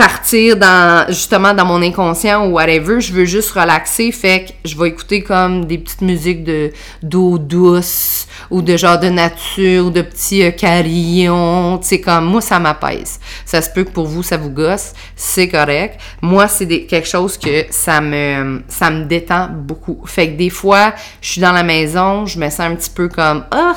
partir 0.00 0.56
dans 0.56 1.04
justement 1.08 1.52
dans 1.52 1.66
mon 1.66 1.82
inconscient 1.82 2.46
ou 2.46 2.52
whatever, 2.52 3.02
je 3.02 3.12
veux 3.12 3.26
juste 3.26 3.50
relaxer, 3.50 4.10
fait 4.12 4.46
que 4.46 4.52
je 4.70 4.74
vais 4.74 4.88
écouter 4.88 5.20
comme 5.20 5.66
des 5.66 5.76
petites 5.76 6.00
musiques 6.00 6.42
de 6.42 6.72
d'eau 7.02 7.36
douce 7.36 8.26
ou 8.50 8.62
de 8.62 8.78
genre 8.78 8.98
de 8.98 9.10
nature 9.10 9.84
ou 9.84 9.90
de 9.90 10.00
petits 10.00 10.42
euh, 10.42 10.52
carillons, 10.52 11.76
tu 11.82 11.88
sais 11.88 12.00
comme 12.00 12.24
moi 12.24 12.40
ça 12.40 12.58
m'apaise. 12.58 13.20
Ça 13.44 13.60
se 13.60 13.68
peut 13.68 13.84
que 13.84 13.90
pour 13.90 14.06
vous 14.06 14.22
ça 14.22 14.38
vous 14.38 14.48
gosse, 14.48 14.94
c'est 15.16 15.48
correct. 15.48 16.00
Moi 16.22 16.48
c'est 16.48 16.66
quelque 16.86 17.06
chose 17.06 17.36
que 17.36 17.66
ça 17.68 18.00
me 18.00 18.62
ça 18.68 18.90
me 18.90 19.04
détend 19.04 19.50
beaucoup. 19.52 20.00
Fait 20.06 20.30
que 20.30 20.38
des 20.38 20.48
fois, 20.48 20.94
je 21.20 21.32
suis 21.32 21.42
dans 21.42 21.52
la 21.52 21.62
maison, 21.62 22.24
je 22.24 22.38
me 22.38 22.48
sens 22.48 22.60
un 22.60 22.74
petit 22.74 22.88
peu 22.90 23.10
comme 23.10 23.44
ah 23.50 23.74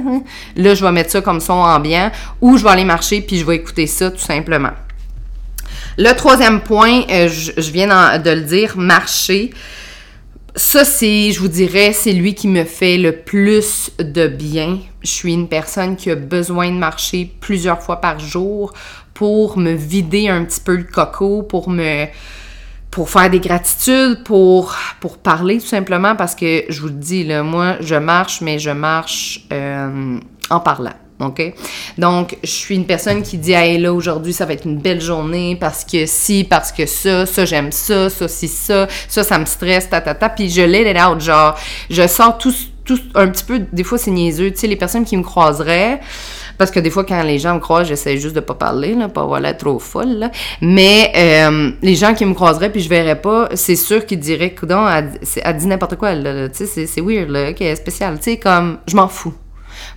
là 0.56 0.74
je 0.76 0.84
vais 0.84 0.92
mettre 0.92 1.10
ça 1.10 1.22
comme 1.22 1.40
son 1.40 1.54
ambiant 1.54 2.12
ou 2.40 2.56
je 2.56 2.62
vais 2.62 2.70
aller 2.70 2.84
marcher 2.84 3.20
puis 3.20 3.36
je 3.36 3.44
vais 3.44 3.56
écouter 3.56 3.88
ça 3.88 4.12
tout 4.12 4.18
simplement. 4.18 4.70
Le 5.98 6.12
troisième 6.12 6.60
point, 6.60 7.02
euh, 7.10 7.28
je, 7.28 7.70
viens 7.70 8.18
de 8.18 8.30
le 8.30 8.42
dire, 8.42 8.76
marcher. 8.76 9.50
Ça, 10.54 10.84
c'est, 10.84 11.32
je 11.32 11.40
vous 11.40 11.48
dirais, 11.48 11.92
c'est 11.94 12.12
lui 12.12 12.34
qui 12.34 12.48
me 12.48 12.64
fait 12.64 12.98
le 12.98 13.12
plus 13.12 13.90
de 13.98 14.26
bien. 14.26 14.78
Je 15.02 15.10
suis 15.10 15.32
une 15.32 15.48
personne 15.48 15.96
qui 15.96 16.10
a 16.10 16.14
besoin 16.14 16.70
de 16.70 16.76
marcher 16.76 17.30
plusieurs 17.40 17.80
fois 17.82 18.00
par 18.00 18.18
jour 18.18 18.74
pour 19.14 19.56
me 19.56 19.72
vider 19.72 20.28
un 20.28 20.44
petit 20.44 20.60
peu 20.60 20.76
le 20.76 20.84
coco, 20.84 21.42
pour 21.42 21.70
me 21.70 22.06
pour 22.90 23.10
faire 23.10 23.28
des 23.28 23.40
gratitudes, 23.40 24.24
pour, 24.24 24.74
parler 25.22 25.58
tout 25.58 25.66
simplement, 25.66 26.16
parce 26.16 26.34
que 26.34 26.64
je 26.70 26.80
vous 26.80 26.86
le 26.86 26.94
dis, 26.94 27.24
là, 27.24 27.42
moi, 27.42 27.76
je 27.80 27.94
marche, 27.94 28.40
mais 28.40 28.58
je 28.58 28.70
marche 28.70 29.46
euh, 29.52 30.18
en 30.48 30.60
parlant. 30.60 30.94
OK? 31.20 31.54
Donc, 31.96 32.36
je 32.42 32.50
suis 32.50 32.74
une 32.74 32.84
personne 32.84 33.22
qui 33.22 33.38
dit, 33.38 33.52
hey, 33.52 33.78
là, 33.78 33.92
aujourd'hui, 33.92 34.32
ça 34.32 34.44
va 34.44 34.52
être 34.52 34.66
une 34.66 34.78
belle 34.78 35.00
journée 35.00 35.56
parce 35.58 35.84
que 35.84 36.04
si, 36.06 36.44
parce 36.44 36.72
que 36.72 36.84
ça, 36.84 37.24
ça, 37.24 37.44
j'aime 37.44 37.72
ça, 37.72 38.10
ça, 38.10 38.28
si, 38.28 38.48
ça, 38.48 38.86
ça, 39.08 39.22
ça 39.22 39.38
me 39.38 39.46
stresse, 39.46 39.88
ta, 39.88 40.00
ta, 40.00 40.14
ta. 40.14 40.28
Puis 40.28 40.50
je 40.50 40.62
l'ai 40.62 40.86
out. 41.00 41.20
Genre, 41.20 41.58
je 41.88 42.06
sors 42.06 42.36
tout, 42.36 42.52
tout 42.84 43.00
un 43.14 43.28
petit 43.28 43.44
peu, 43.44 43.60
des 43.72 43.82
fois, 43.82 43.96
c'est 43.96 44.10
niaiseux. 44.10 44.50
Tu 44.50 44.58
sais, 44.58 44.66
les 44.66 44.76
personnes 44.76 45.06
qui 45.06 45.16
me 45.16 45.22
croiseraient, 45.22 46.00
parce 46.58 46.70
que 46.70 46.80
des 46.80 46.90
fois, 46.90 47.04
quand 47.04 47.22
les 47.22 47.38
gens 47.38 47.54
me 47.54 47.60
croisent, 47.60 47.88
j'essaie 47.88 48.18
juste 48.18 48.36
de 48.36 48.40
pas 48.40 48.54
parler, 48.54 48.94
là, 48.94 49.08
pas 49.08 49.24
voilà 49.24 49.54
trop 49.54 49.78
folle, 49.78 50.18
là. 50.18 50.30
Mais 50.60 51.12
euh, 51.16 51.70
les 51.82 51.94
gens 51.94 52.14
qui 52.14 52.26
me 52.26 52.34
croiseraient 52.34 52.70
puis 52.70 52.80
je 52.80 52.88
verrais 52.88 53.20
pas, 53.20 53.48
c'est 53.54 53.76
sûr 53.76 54.04
qu'ils 54.04 54.20
diraient, 54.20 54.54
coudon, 54.54 54.86
elle, 54.86 55.12
elle 55.42 55.56
dit 55.56 55.66
n'importe 55.66 55.96
quoi, 55.96 56.14
là, 56.14 56.48
tu 56.48 56.66
sais, 56.66 56.86
c'est 56.86 57.00
weird, 57.00 57.30
là, 57.30 57.50
ok, 57.50 57.62
spécial. 57.76 58.16
Tu 58.18 58.24
sais, 58.32 58.36
comme, 58.38 58.78
je 58.86 58.96
m'en 58.96 59.08
fous. 59.08 59.34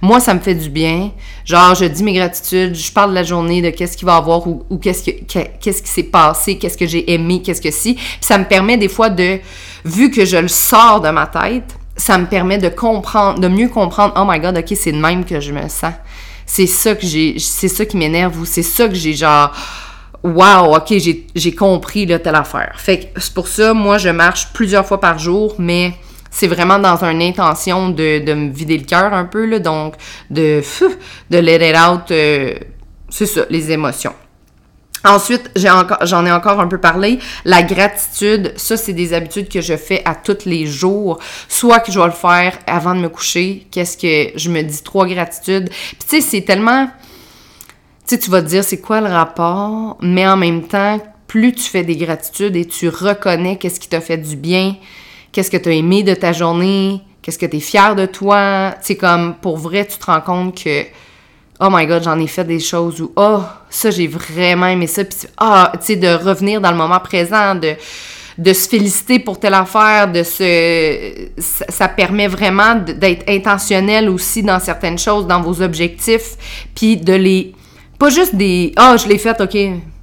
Moi, 0.02 0.20
ça 0.20 0.34
me 0.34 0.40
fait 0.40 0.56
du 0.56 0.70
bien. 0.70 1.12
Genre, 1.46 1.76
je 1.76 1.86
dis 1.86 2.04
mes 2.04 2.14
gratitudes, 2.14 2.74
je 2.74 2.92
parle 2.92 3.10
de 3.12 3.16
la 3.16 3.24
journée, 3.24 3.62
de 3.62 3.70
qu'est-ce 3.70 3.98
qu'il 3.98 4.06
va 4.06 4.16
avoir 4.16 4.48
ou, 4.48 4.64
qu'est-ce, 4.82 5.04
que, 5.04 5.12
qui 5.60 5.74
s'est 5.74 6.04
passé, 6.04 6.58
qu'est-ce 6.58 6.78
que 6.78 6.88
j'ai 6.88 7.12
aimé, 7.12 7.42
qu'est-ce 7.42 7.62
que 7.62 7.72
si. 7.72 7.96
Puis 7.96 8.18
ça 8.22 8.38
me 8.38 8.46
permet 8.46 8.78
des 8.78 8.88
fois 8.88 9.10
de, 9.10 9.40
vu 9.84 10.10
que 10.10 10.26
je 10.26 10.38
le 10.38 10.48
sors 10.48 11.02
de 11.02 11.10
ma 11.10 11.28
tête, 11.28 11.76
ça 11.98 12.18
me 12.18 12.28
permet 12.28 12.58
de 12.58 12.70
comprendre, 12.70 13.40
de 13.40 13.48
mieux 13.50 13.68
comprendre, 13.68 14.14
oh 14.16 14.24
my 14.26 14.40
god, 14.40 14.58
ok, 14.58 14.74
c'est 14.76 14.94
de 14.94 15.00
même 15.00 15.26
que 15.26 15.40
je 15.42 15.52
me 15.52 15.68
sens. 15.68 15.94
C'est 16.46 16.68
ça 16.68 16.96
que 16.96 17.06
j'ai, 17.06 17.38
c'est 17.38 17.68
ça 17.68 17.86
qui 17.86 17.98
m'énerve 17.98 18.40
ou 18.40 18.46
c'est 18.46 18.64
ça 18.64 18.88
que 18.88 18.96
j'ai 18.96 19.14
genre, 19.14 19.52
wow, 20.24 20.76
ok, 20.78 20.94
j'ai, 20.98 21.28
j'ai 21.36 21.54
compris 21.54 22.06
là, 22.06 22.20
telle 22.20 22.36
affaire. 22.36 22.74
Fait 22.78 23.00
que 23.00 23.22
c'est 23.22 23.34
pour 23.34 23.48
ça, 23.48 23.74
moi, 23.74 23.98
je 23.98 24.10
marche 24.10 24.48
plusieurs 24.54 24.86
fois 24.86 25.00
par 25.00 25.20
jour, 25.20 25.56
mais 25.60 25.94
c'est 26.32 26.48
vraiment 26.48 26.80
dans 26.80 27.04
une 27.04 27.22
intention 27.22 27.90
de, 27.90 28.34
me 28.34 28.52
vider 28.52 28.78
le 28.78 28.86
cœur 28.86 29.14
un 29.14 29.26
peu, 29.26 29.46
là, 29.46 29.60
donc 29.60 29.96
de, 30.30 30.62
de 31.30 31.38
let 31.38 31.70
it 31.70 31.76
out, 31.76 32.12
euh, 32.12 32.54
c'est 33.10 33.26
ça, 33.26 33.42
les 33.50 33.72
émotions. 33.72 34.14
Ensuite, 35.06 35.50
j'en 35.56 36.26
ai 36.26 36.32
encore 36.32 36.60
un 36.60 36.68
peu 36.68 36.78
parlé. 36.78 37.20
La 37.46 37.64
gratitude, 37.64 38.54
ça, 38.58 38.76
c'est 38.76 38.92
des 38.92 39.14
habitudes 39.14 39.48
que 39.48 39.62
je 39.62 39.78
fais 39.78 40.02
à 40.04 40.14
tous 40.14 40.46
les 40.46 40.66
jours. 40.66 41.20
Soit 41.48 41.80
que 41.80 41.92
je 41.92 42.00
vais 42.00 42.06
le 42.06 42.12
faire 42.12 42.58
avant 42.68 42.96
de 42.96 43.00
me 43.00 43.08
coucher. 43.08 43.66
Qu'est-ce 43.72 43.98
que 43.98 44.38
je 44.38 44.50
me 44.50 44.62
dis? 44.62 44.84
Trois 44.84 45.08
gratitudes. 45.08 45.70
Puis, 45.70 45.98
tu 46.02 46.08
sais, 46.08 46.22
c'est 46.22 46.42
tellement. 46.42 46.88
Tu 48.06 48.16
sais, 48.16 48.20
tu 48.20 48.30
vas 48.30 48.42
te 48.42 48.48
dire 48.48 48.64
c'est 48.64 48.82
quoi 48.82 49.00
le 49.00 49.08
rapport, 49.08 49.98
mais 50.02 50.28
en 50.28 50.36
même 50.36 50.68
temps, 50.68 51.00
plus 51.28 51.54
tu 51.54 51.64
fais 51.64 51.84
des 51.84 51.96
gratitudes 51.96 52.56
et 52.56 52.66
tu 52.66 52.90
reconnais 52.90 53.58
qu'est-ce 53.58 53.80
qui 53.80 53.88
t'a 53.88 54.02
fait 54.02 54.18
du 54.18 54.36
bien, 54.36 54.76
qu'est-ce 55.32 55.52
que 55.52 55.58
tu 55.58 55.70
as 55.70 55.74
aimé 55.74 56.04
de 56.04 56.14
ta 56.14 56.34
journée, 56.34 57.02
qu'est-ce 57.22 57.40
que 57.40 57.46
tu 57.46 57.58
es 57.58 57.60
fier 57.60 57.96
de 57.96 58.06
toi? 58.06 58.76
Tu 58.86 58.96
comme 58.96 59.36
pour 59.36 59.58
vrai, 59.58 59.86
tu 59.86 59.98
te 59.98 60.06
rends 60.06 60.22
compte 60.22 60.64
que 60.64 60.84
oh 61.60 61.68
my 61.70 61.86
god, 61.86 62.04
j'en 62.04 62.20
ai 62.20 62.28
fait 62.28 62.46
des 62.46 62.60
choses 62.60 63.02
où 63.02 63.12
oh, 63.16 63.42
ça 63.70 63.92
j'ai 63.92 64.08
vraiment 64.08 64.68
aimé 64.68 64.88
ça 64.88 65.04
puis 65.04 65.18
ah, 65.38 65.72
tu 65.80 65.86
sais 65.86 65.96
de 65.96 66.08
revenir 66.08 66.62
dans 66.62 66.72
le 66.72 66.78
moment 66.78 67.00
présent 67.00 67.56
de 67.56 67.76
de 68.40 68.54
se 68.54 68.70
féliciter 68.70 69.20
pour 69.20 69.38
telle 69.38 69.54
affaire, 69.54 70.10
de 70.10 70.24
se 70.24 71.30
ça, 71.38 71.90
permet 71.90 72.28
vraiment 72.28 72.76
d'être 72.76 73.30
intentionnel 73.30 74.08
aussi 74.08 74.44
dans 74.44 74.62
certaines 74.62 74.98
choses, 74.98 75.28
dans 75.28 75.42
vos 75.42 75.62
objectifs, 75.62 76.38
puis 76.74 76.96
de 76.96 77.14
les 77.14 77.54
pas 78.00 78.10
juste 78.10 78.36
des 78.36 78.72
ah, 78.78 78.96
je 78.96 79.10
l'ai 79.10 79.18
fait, 79.18 79.40
OK, 79.42 79.58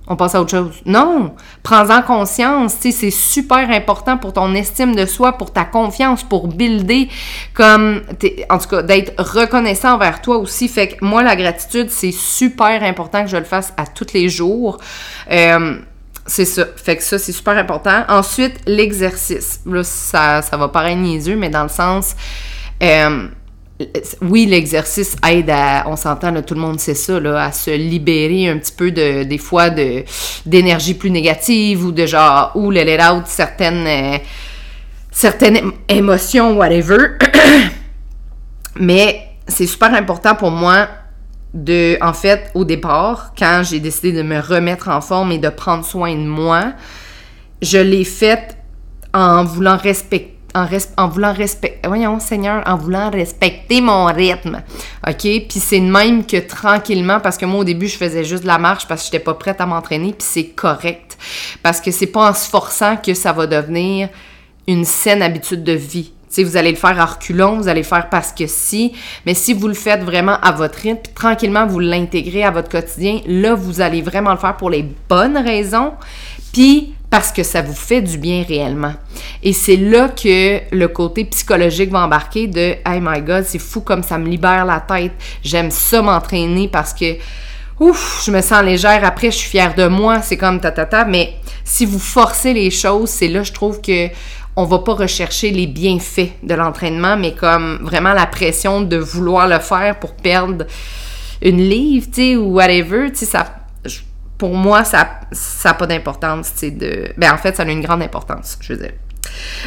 on 0.07 0.17
passe 0.17 0.35
à 0.35 0.41
autre 0.41 0.51
chose. 0.51 0.75
Non, 0.85 1.35
prends-en 1.63 2.03
conscience, 2.03 2.77
c'est 2.81 3.11
super 3.11 3.71
important 3.71 4.19
pour 4.19 4.33
ton 4.33 4.55
estime 4.55 4.95
de 4.95 5.05
soi, 5.05 5.33
pour 5.33 5.53
ta 5.53 5.65
confiance, 5.65 6.23
pour 6.23 6.49
builder 6.49 7.09
comme, 7.55 8.03
en 8.49 8.59
tout 8.59 8.69
cas, 8.69 8.83
d'être 8.83 9.13
reconnaissant 9.19 9.95
envers 9.95 10.21
toi 10.23 10.39
aussi. 10.39 10.69
Fait 10.69 10.89
que 10.89 11.05
moi, 11.05 11.23
la 11.23 11.35
gratitude, 11.35 11.91
c'est 11.91 12.13
super 12.13 12.83
important 12.83 13.25
que 13.25 13.31
je 13.31 13.37
le 13.37 13.45
fasse 13.45 13.73
à 13.77 13.87
tous 13.87 14.13
les 14.15 14.29
jours. 14.29 14.79
Euh, 15.31 15.79
c'est 16.27 16.45
ça. 16.45 16.65
Fait 16.77 16.97
que 16.97 17.03
ça, 17.03 17.19
c'est 17.19 17.33
super 17.33 17.57
important. 17.57 18.05
Ensuite, 18.09 18.55
l'exercice. 18.67 19.61
Là, 19.67 19.83
ça, 19.85 20.43
ça 20.43 20.57
va 20.57 20.69
paraître 20.69 20.99
niaiseux, 20.99 21.37
mais 21.37 21.49
dans 21.49 21.63
le 21.63 21.69
sens, 21.69 22.17
euh, 22.83 23.29
oui, 24.23 24.47
l'exercice 24.47 25.17
aide 25.27 25.51
à, 25.51 25.85
on 25.87 25.97
s'entend, 25.97 26.33
tout 26.43 26.55
le 26.55 26.61
monde 26.61 26.81
sait 26.81 26.95
ça, 26.95 27.17
à 27.43 27.53
se 27.53 27.71
libérer 27.71 28.49
un 28.49 28.59
petit 28.59 28.73
peu 28.73 28.91
de, 28.91 29.25
des 29.25 29.39
fois 29.39 29.69
de, 29.69 30.03
d'énergie 30.47 30.95
plus 30.95 31.11
négative 31.11 31.85
ou 31.85 31.93
de 31.93 32.07
genre, 32.07 32.53
ou 32.55 32.71
le 32.71 32.83
let 32.83 33.03
out 33.03 33.25
certaines, 33.27 33.87
euh, 33.87 34.19
certaines 35.11 35.73
émotions, 35.89 36.57
whatever. 36.57 37.19
Mais 38.81 39.29
c'est 39.47 39.67
super 39.67 39.93
important 39.95 40.35
pour 40.35 40.51
moi 40.51 40.89
de, 41.53 41.99
en 42.01 42.15
fait, 42.15 42.51
au 42.55 42.65
départ, 42.65 43.33
quand 43.39 43.63
j'ai 43.63 43.81
décidé 43.81 44.13
de 44.13 44.23
me 44.23 44.41
remettre 44.41 44.89
en 44.89 45.01
forme 45.03 45.33
et 45.33 45.39
de 45.39 45.49
prendre 45.51 45.85
soin 45.85 46.15
de 46.15 46.27
moi, 46.27 46.73
je 47.61 47.79
l'ai 47.79 48.05
fait 48.05 48.57
en 49.13 49.45
voulant 49.45 49.77
respecter 49.77 50.36
en, 50.57 51.09
voulant 51.09 51.33
respecter, 53.11 53.81
mon 53.81 54.07
rythme, 54.07 54.63
ok? 55.07 55.21
Puis 55.21 55.61
c'est 55.61 55.81
de 55.81 55.91
même 55.91 56.25
que 56.25 56.39
tranquillement, 56.39 57.21
parce 57.21 57.37
que 57.37 57.45
moi 57.45 57.61
au 57.61 57.65
début 57.65 57.89
je 57.89 57.97
faisais 57.97 58.25
juste 58.25 58.43
de 58.43 58.49
la 58.49 58.59
marche 58.59 58.87
parce 58.89 59.03
que 59.03 59.07
j'étais 59.07 59.25
pas 59.25 59.35
prête 59.35 59.61
à 59.61 59.67
m'entraîner, 59.67 60.13
puis 60.13 60.27
c'est 60.27 60.49
correct, 60.49 61.19
parce 61.63 61.81
que 61.81 61.91
c'est 61.91 62.07
pas 62.07 62.31
en 62.31 62.35
se 62.35 62.49
forçant 62.49 62.97
que 62.97 63.15
ça 63.15 63.33
va 63.33 63.47
devenir 63.47 64.09
une 64.67 64.85
saine 64.85 65.23
habitude 65.23 65.63
de 65.63 65.73
vie. 65.73 66.13
sais, 66.29 66.43
vous 66.43 66.57
allez 66.57 66.71
le 66.71 66.77
faire 66.77 66.99
à 67.01 67.05
reculons, 67.05 67.57
vous 67.57 67.69
allez 67.69 67.83
le 67.83 67.87
faire 67.87 68.09
parce 68.09 68.33
que 68.33 68.47
si, 68.47 68.93
mais 69.27 69.35
si 69.35 69.53
vous 69.53 69.69
le 69.69 69.75
faites 69.75 70.03
vraiment 70.03 70.39
à 70.41 70.53
votre 70.53 70.79
rythme, 70.79 71.01
puis 71.03 71.13
tranquillement 71.13 71.67
vous 71.67 71.79
l'intégrez 71.79 72.45
à 72.45 72.51
votre 72.51 72.69
quotidien, 72.69 73.21
là, 73.27 73.55
vous 73.55 73.81
allez 73.81 74.03
vraiment 74.03 74.33
le 74.33 74.39
faire 74.39 74.57
pour 74.57 74.71
les 74.71 74.85
bonnes 75.09 75.37
raisons, 75.37 75.93
puis 76.53 76.96
parce 77.11 77.33
que 77.33 77.43
ça 77.43 77.63
vous 77.63 77.75
fait 77.75 78.03
du 78.03 78.19
bien 78.19 78.45
réellement. 78.47 78.95
Et 79.43 79.53
c'est 79.53 79.77
là 79.77 80.09
que 80.09 80.61
le 80.75 80.89
côté 80.89 81.25
psychologique 81.25 81.91
va 81.91 82.01
embarquer 82.05 82.47
de 82.47 82.75
Hey 82.85 83.01
my 83.01 83.21
God, 83.21 83.45
c'est 83.45 83.59
fou 83.59 83.81
comme 83.81 84.03
ça 84.03 84.19
me 84.19 84.29
libère 84.29 84.65
la 84.65 84.81
tête. 84.81 85.13
J'aime 85.43 85.71
ça 85.71 86.03
m'entraîner 86.03 86.69
parce 86.69 86.93
que 86.93 87.17
ouf, 87.79 88.23
je 88.27 88.31
me 88.31 88.41
sens 88.41 88.63
légère. 88.65 89.05
Après, 89.05 89.31
je 89.31 89.37
suis 89.37 89.51
fière 89.51 89.75
de 89.75 89.87
moi. 89.87 90.21
C'est 90.23 90.37
comme 90.37 90.61
ta, 90.61 90.73
ta, 90.73 90.87
ta. 90.87 91.05
Mais 91.05 91.35
si 91.65 91.87
vous 91.87 91.99
forcez 91.99 92.53
les 92.53 92.71
choses, 92.71 93.11
c'est 93.11 93.29
là, 93.29 93.43
je 93.43 93.53
trouve 93.53 93.81
que 93.81 94.09
on 94.57 94.65
va 94.65 94.79
pas 94.79 94.95
rechercher 94.95 95.51
les 95.51 95.67
bienfaits 95.67 96.33
de 96.43 96.55
l'entraînement, 96.55 97.17
mais 97.17 97.35
comme 97.35 97.79
vraiment 97.83 98.15
la 98.15 98.27
pression 98.27 98.81
de 98.81 98.97
vouloir 98.97 99.47
le 99.47 99.59
faire 99.59 99.99
pour 100.01 100.15
perdre 100.15 100.65
une 101.43 101.59
livre, 101.59 102.07
tu 102.07 102.15
sais, 102.15 102.37
ou 102.37 102.55
whatever, 102.55 103.11
tu 103.11 103.19
sais, 103.19 103.27
ça 103.27 103.45
pour 104.39 104.55
moi, 104.55 104.85
ça 104.85 105.21
n'a 105.65 105.75
pas 105.75 105.87
d'importance. 105.87 106.53
De... 106.63 107.13
Ben, 107.17 107.33
en 107.33 107.39
fait, 107.39 107.57
ça 107.57 107.63
a 107.63 107.67
une 107.67 107.81
grande 107.81 108.03
importance, 108.03 108.59
je 108.61 108.73
veux 108.73 108.79
dire. 108.79 108.93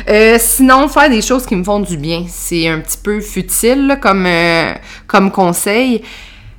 Euh, 0.08 0.38
sinon, 0.40 0.88
faire 0.88 1.10
des 1.10 1.22
choses 1.22 1.46
qui 1.46 1.56
me 1.56 1.64
font 1.64 1.80
du 1.80 1.98
bien, 1.98 2.26
c'est 2.28 2.68
un 2.68 2.80
petit 2.80 2.98
peu 2.98 3.20
futile 3.20 3.98
comme, 4.02 4.26
euh, 4.26 4.74
comme 5.08 5.32
conseil, 5.32 6.02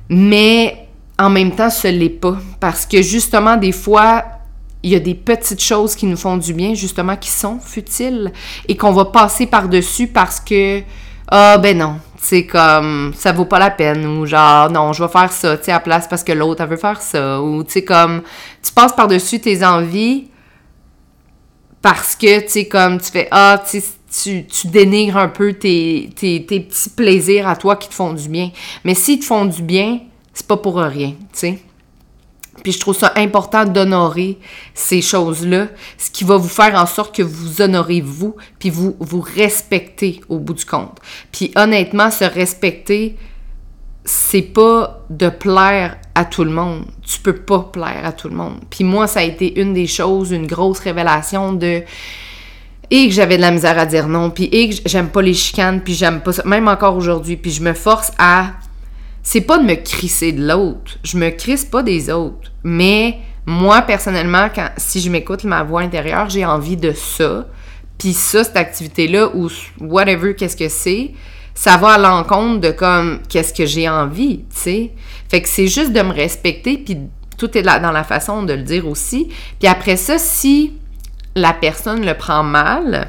mais 0.09 0.87
en 1.17 1.29
même 1.29 1.51
temps, 1.51 1.69
ce 1.69 1.87
l'est 1.87 2.09
pas. 2.09 2.37
Parce 2.59 2.85
que 2.85 3.01
justement, 3.01 3.57
des 3.57 3.71
fois, 3.71 4.23
il 4.83 4.91
y 4.91 4.95
a 4.95 4.99
des 4.99 5.15
petites 5.15 5.61
choses 5.61 5.95
qui 5.95 6.05
nous 6.05 6.17
font 6.17 6.37
du 6.37 6.53
bien, 6.53 6.73
justement, 6.73 7.15
qui 7.15 7.29
sont 7.29 7.59
futiles 7.59 8.31
et 8.67 8.75
qu'on 8.75 8.91
va 8.91 9.05
passer 9.05 9.45
par-dessus 9.45 10.07
parce 10.07 10.39
que, 10.39 10.81
ah 11.29 11.57
ben 11.57 11.77
non, 11.77 11.97
c'est 12.23 12.45
comme 12.45 13.13
ça 13.15 13.31
vaut 13.31 13.45
pas 13.45 13.57
la 13.57 13.71
peine 13.71 14.05
ou 14.05 14.27
genre 14.27 14.69
non 14.69 14.93
je 14.93 15.03
vais 15.03 15.09
faire 15.09 15.31
ça 15.31 15.57
tu 15.57 15.65
sais 15.65 15.71
à 15.71 15.79
place 15.79 16.07
parce 16.07 16.23
que 16.23 16.31
l'autre 16.31 16.61
elle 16.61 16.69
veut 16.69 16.77
faire 16.77 17.01
ça 17.01 17.41
ou 17.41 17.63
tu 17.63 17.71
sais 17.71 17.83
comme 17.83 18.21
tu 18.61 18.71
passes 18.71 18.93
par 18.93 19.07
dessus 19.07 19.41
tes 19.41 19.65
envies 19.65 20.27
parce 21.81 22.15
que 22.15 22.41
tu 22.41 22.47
sais 22.47 22.65
comme 22.65 23.01
tu 23.01 23.11
fais 23.11 23.27
ah 23.31 23.61
tu 23.67 23.81
tu 24.45 24.67
dénigres 24.67 25.17
un 25.17 25.29
peu 25.29 25.53
tes, 25.53 26.09
tes, 26.15 26.45
tes 26.45 26.59
petits 26.59 26.89
plaisirs 26.89 27.47
à 27.47 27.55
toi 27.55 27.77
qui 27.77 27.87
te 27.87 27.93
font 27.93 28.11
du 28.11 28.27
bien. 28.27 28.51
Mais 28.83 28.93
s'ils 28.93 29.21
te 29.21 29.25
font 29.25 29.45
du 29.45 29.61
bien 29.61 30.01
c'est 30.33 30.45
pas 30.45 30.57
pour 30.57 30.77
rien 30.77 31.11
tu 31.11 31.39
sais 31.39 31.59
puis 32.63 32.71
je 32.71 32.79
trouve 32.79 32.95
ça 32.95 33.13
important 33.15 33.65
d'honorer 33.65 34.37
ces 34.73 35.01
choses-là, 35.01 35.67
ce 35.97 36.11
qui 36.11 36.23
va 36.23 36.37
vous 36.37 36.49
faire 36.49 36.75
en 36.75 36.85
sorte 36.85 37.15
que 37.15 37.23
vous 37.23 37.61
honorez 37.61 38.01
vous, 38.01 38.35
puis 38.59 38.69
vous 38.69 38.95
vous 38.99 39.21
respectez 39.21 40.21
au 40.29 40.37
bout 40.37 40.53
du 40.53 40.65
compte. 40.65 40.99
Puis 41.31 41.51
honnêtement, 41.55 42.11
se 42.11 42.23
respecter, 42.23 43.17
c'est 44.05 44.41
pas 44.41 45.01
de 45.09 45.29
plaire 45.29 45.97
à 46.15 46.25
tout 46.25 46.43
le 46.43 46.51
monde. 46.51 46.85
Tu 47.01 47.19
peux 47.19 47.35
pas 47.35 47.69
plaire 47.71 48.01
à 48.03 48.11
tout 48.11 48.29
le 48.29 48.35
monde. 48.35 48.59
Puis 48.69 48.83
moi, 48.83 49.07
ça 49.07 49.21
a 49.21 49.23
été 49.23 49.59
une 49.59 49.73
des 49.73 49.87
choses, 49.87 50.31
une 50.31 50.47
grosse 50.47 50.79
révélation 50.79 51.53
de 51.53 51.83
et 52.93 53.07
que 53.07 53.13
j'avais 53.13 53.37
de 53.37 53.41
la 53.41 53.51
misère 53.51 53.79
à 53.79 53.85
dire 53.85 54.09
non, 54.09 54.29
puis 54.31 54.45
et 54.51 54.69
que 54.69 54.75
j'aime 54.85 55.07
pas 55.07 55.21
les 55.21 55.33
chicanes, 55.33 55.79
puis 55.81 55.93
j'aime 55.93 56.19
pas 56.19 56.33
ça, 56.33 56.43
même 56.45 56.67
encore 56.67 56.97
aujourd'hui, 56.97 57.37
puis 57.37 57.49
je 57.49 57.63
me 57.63 57.71
force 57.73 58.11
à 58.17 58.51
c'est 59.23 59.41
pas 59.41 59.57
de 59.59 59.63
me 59.63 59.75
crisser 59.75 60.31
de 60.31 60.45
l'autre. 60.45 60.97
Je 61.03 61.17
me 61.17 61.29
crisse 61.29 61.63
pas 61.63 61.83
des 61.83 62.09
autres. 62.09 62.50
Mais 62.63 63.17
moi, 63.45 63.81
personnellement, 63.81 64.49
si 64.77 65.01
je 65.01 65.09
m'écoute 65.09 65.43
ma 65.43 65.63
voix 65.63 65.81
intérieure, 65.81 66.29
j'ai 66.29 66.45
envie 66.45 66.77
de 66.77 66.91
ça. 66.91 67.47
Puis 67.97 68.13
ça, 68.13 68.43
cette 68.43 68.57
activité-là, 68.57 69.29
ou 69.35 69.49
whatever, 69.79 70.35
qu'est-ce 70.35 70.57
que 70.57 70.69
c'est, 70.69 71.11
ça 71.53 71.77
va 71.77 71.89
à 71.89 71.97
l'encontre 71.97 72.61
de 72.61 72.71
comme, 72.71 73.19
qu'est-ce 73.29 73.53
que 73.53 73.65
j'ai 73.65 73.87
envie, 73.89 74.39
tu 74.39 74.59
sais. 74.59 74.91
Fait 75.29 75.41
que 75.41 75.49
c'est 75.49 75.67
juste 75.67 75.91
de 75.93 76.01
me 76.01 76.13
respecter, 76.13 76.77
puis 76.77 76.97
tout 77.37 77.57
est 77.57 77.63
dans 77.63 77.91
la 77.91 78.03
façon 78.03 78.43
de 78.43 78.53
le 78.53 78.63
dire 78.63 78.87
aussi. 78.87 79.29
Puis 79.59 79.67
après 79.67 79.97
ça, 79.97 80.17
si 80.17 80.73
la 81.35 81.53
personne 81.53 82.05
le 82.05 82.13
prend 82.15 82.43
mal, 82.43 83.07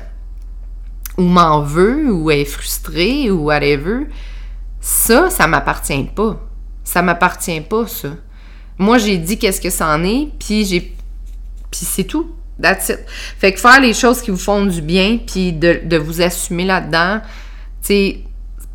ou 1.19 1.23
m'en 1.23 1.63
veut, 1.63 2.13
ou 2.13 2.31
est 2.31 2.45
frustrée, 2.45 3.31
ou 3.31 3.45
whatever, 3.45 4.07
ça, 4.81 5.31
ça 5.31 5.47
m'appartient 5.47 6.11
pas. 6.15 6.41
Ça 6.85 7.03
m'appartient 7.03 7.61
pas, 7.61 7.87
ça. 7.87 8.09
Moi, 8.79 8.99
j'ai 8.99 9.19
dit 9.19 9.39
qu'est-ce 9.39 9.61
que 9.61 9.71
ça 9.71 9.89
en 9.89 10.05
est, 10.05 10.29
puis 10.39 10.65
j'ai... 10.65 10.81
Puis 11.71 11.87
c'est 11.87 12.05
tout. 12.05 12.31
That's 12.61 12.91
it. 12.91 13.01
Fait 13.39 13.53
que 13.53 13.61
faire 13.61 13.81
les 13.81 13.95
choses 13.95 14.21
qui 14.21 14.31
vous 14.31 14.37
font 14.37 14.65
du 14.67 14.83
bien, 14.83 15.19
puis 15.19 15.53
de, 15.53 15.97
vous 15.97 16.21
assumer 16.21 16.65
là-dedans, 16.65 17.21
tu 17.81 17.89
sais, 17.89 18.21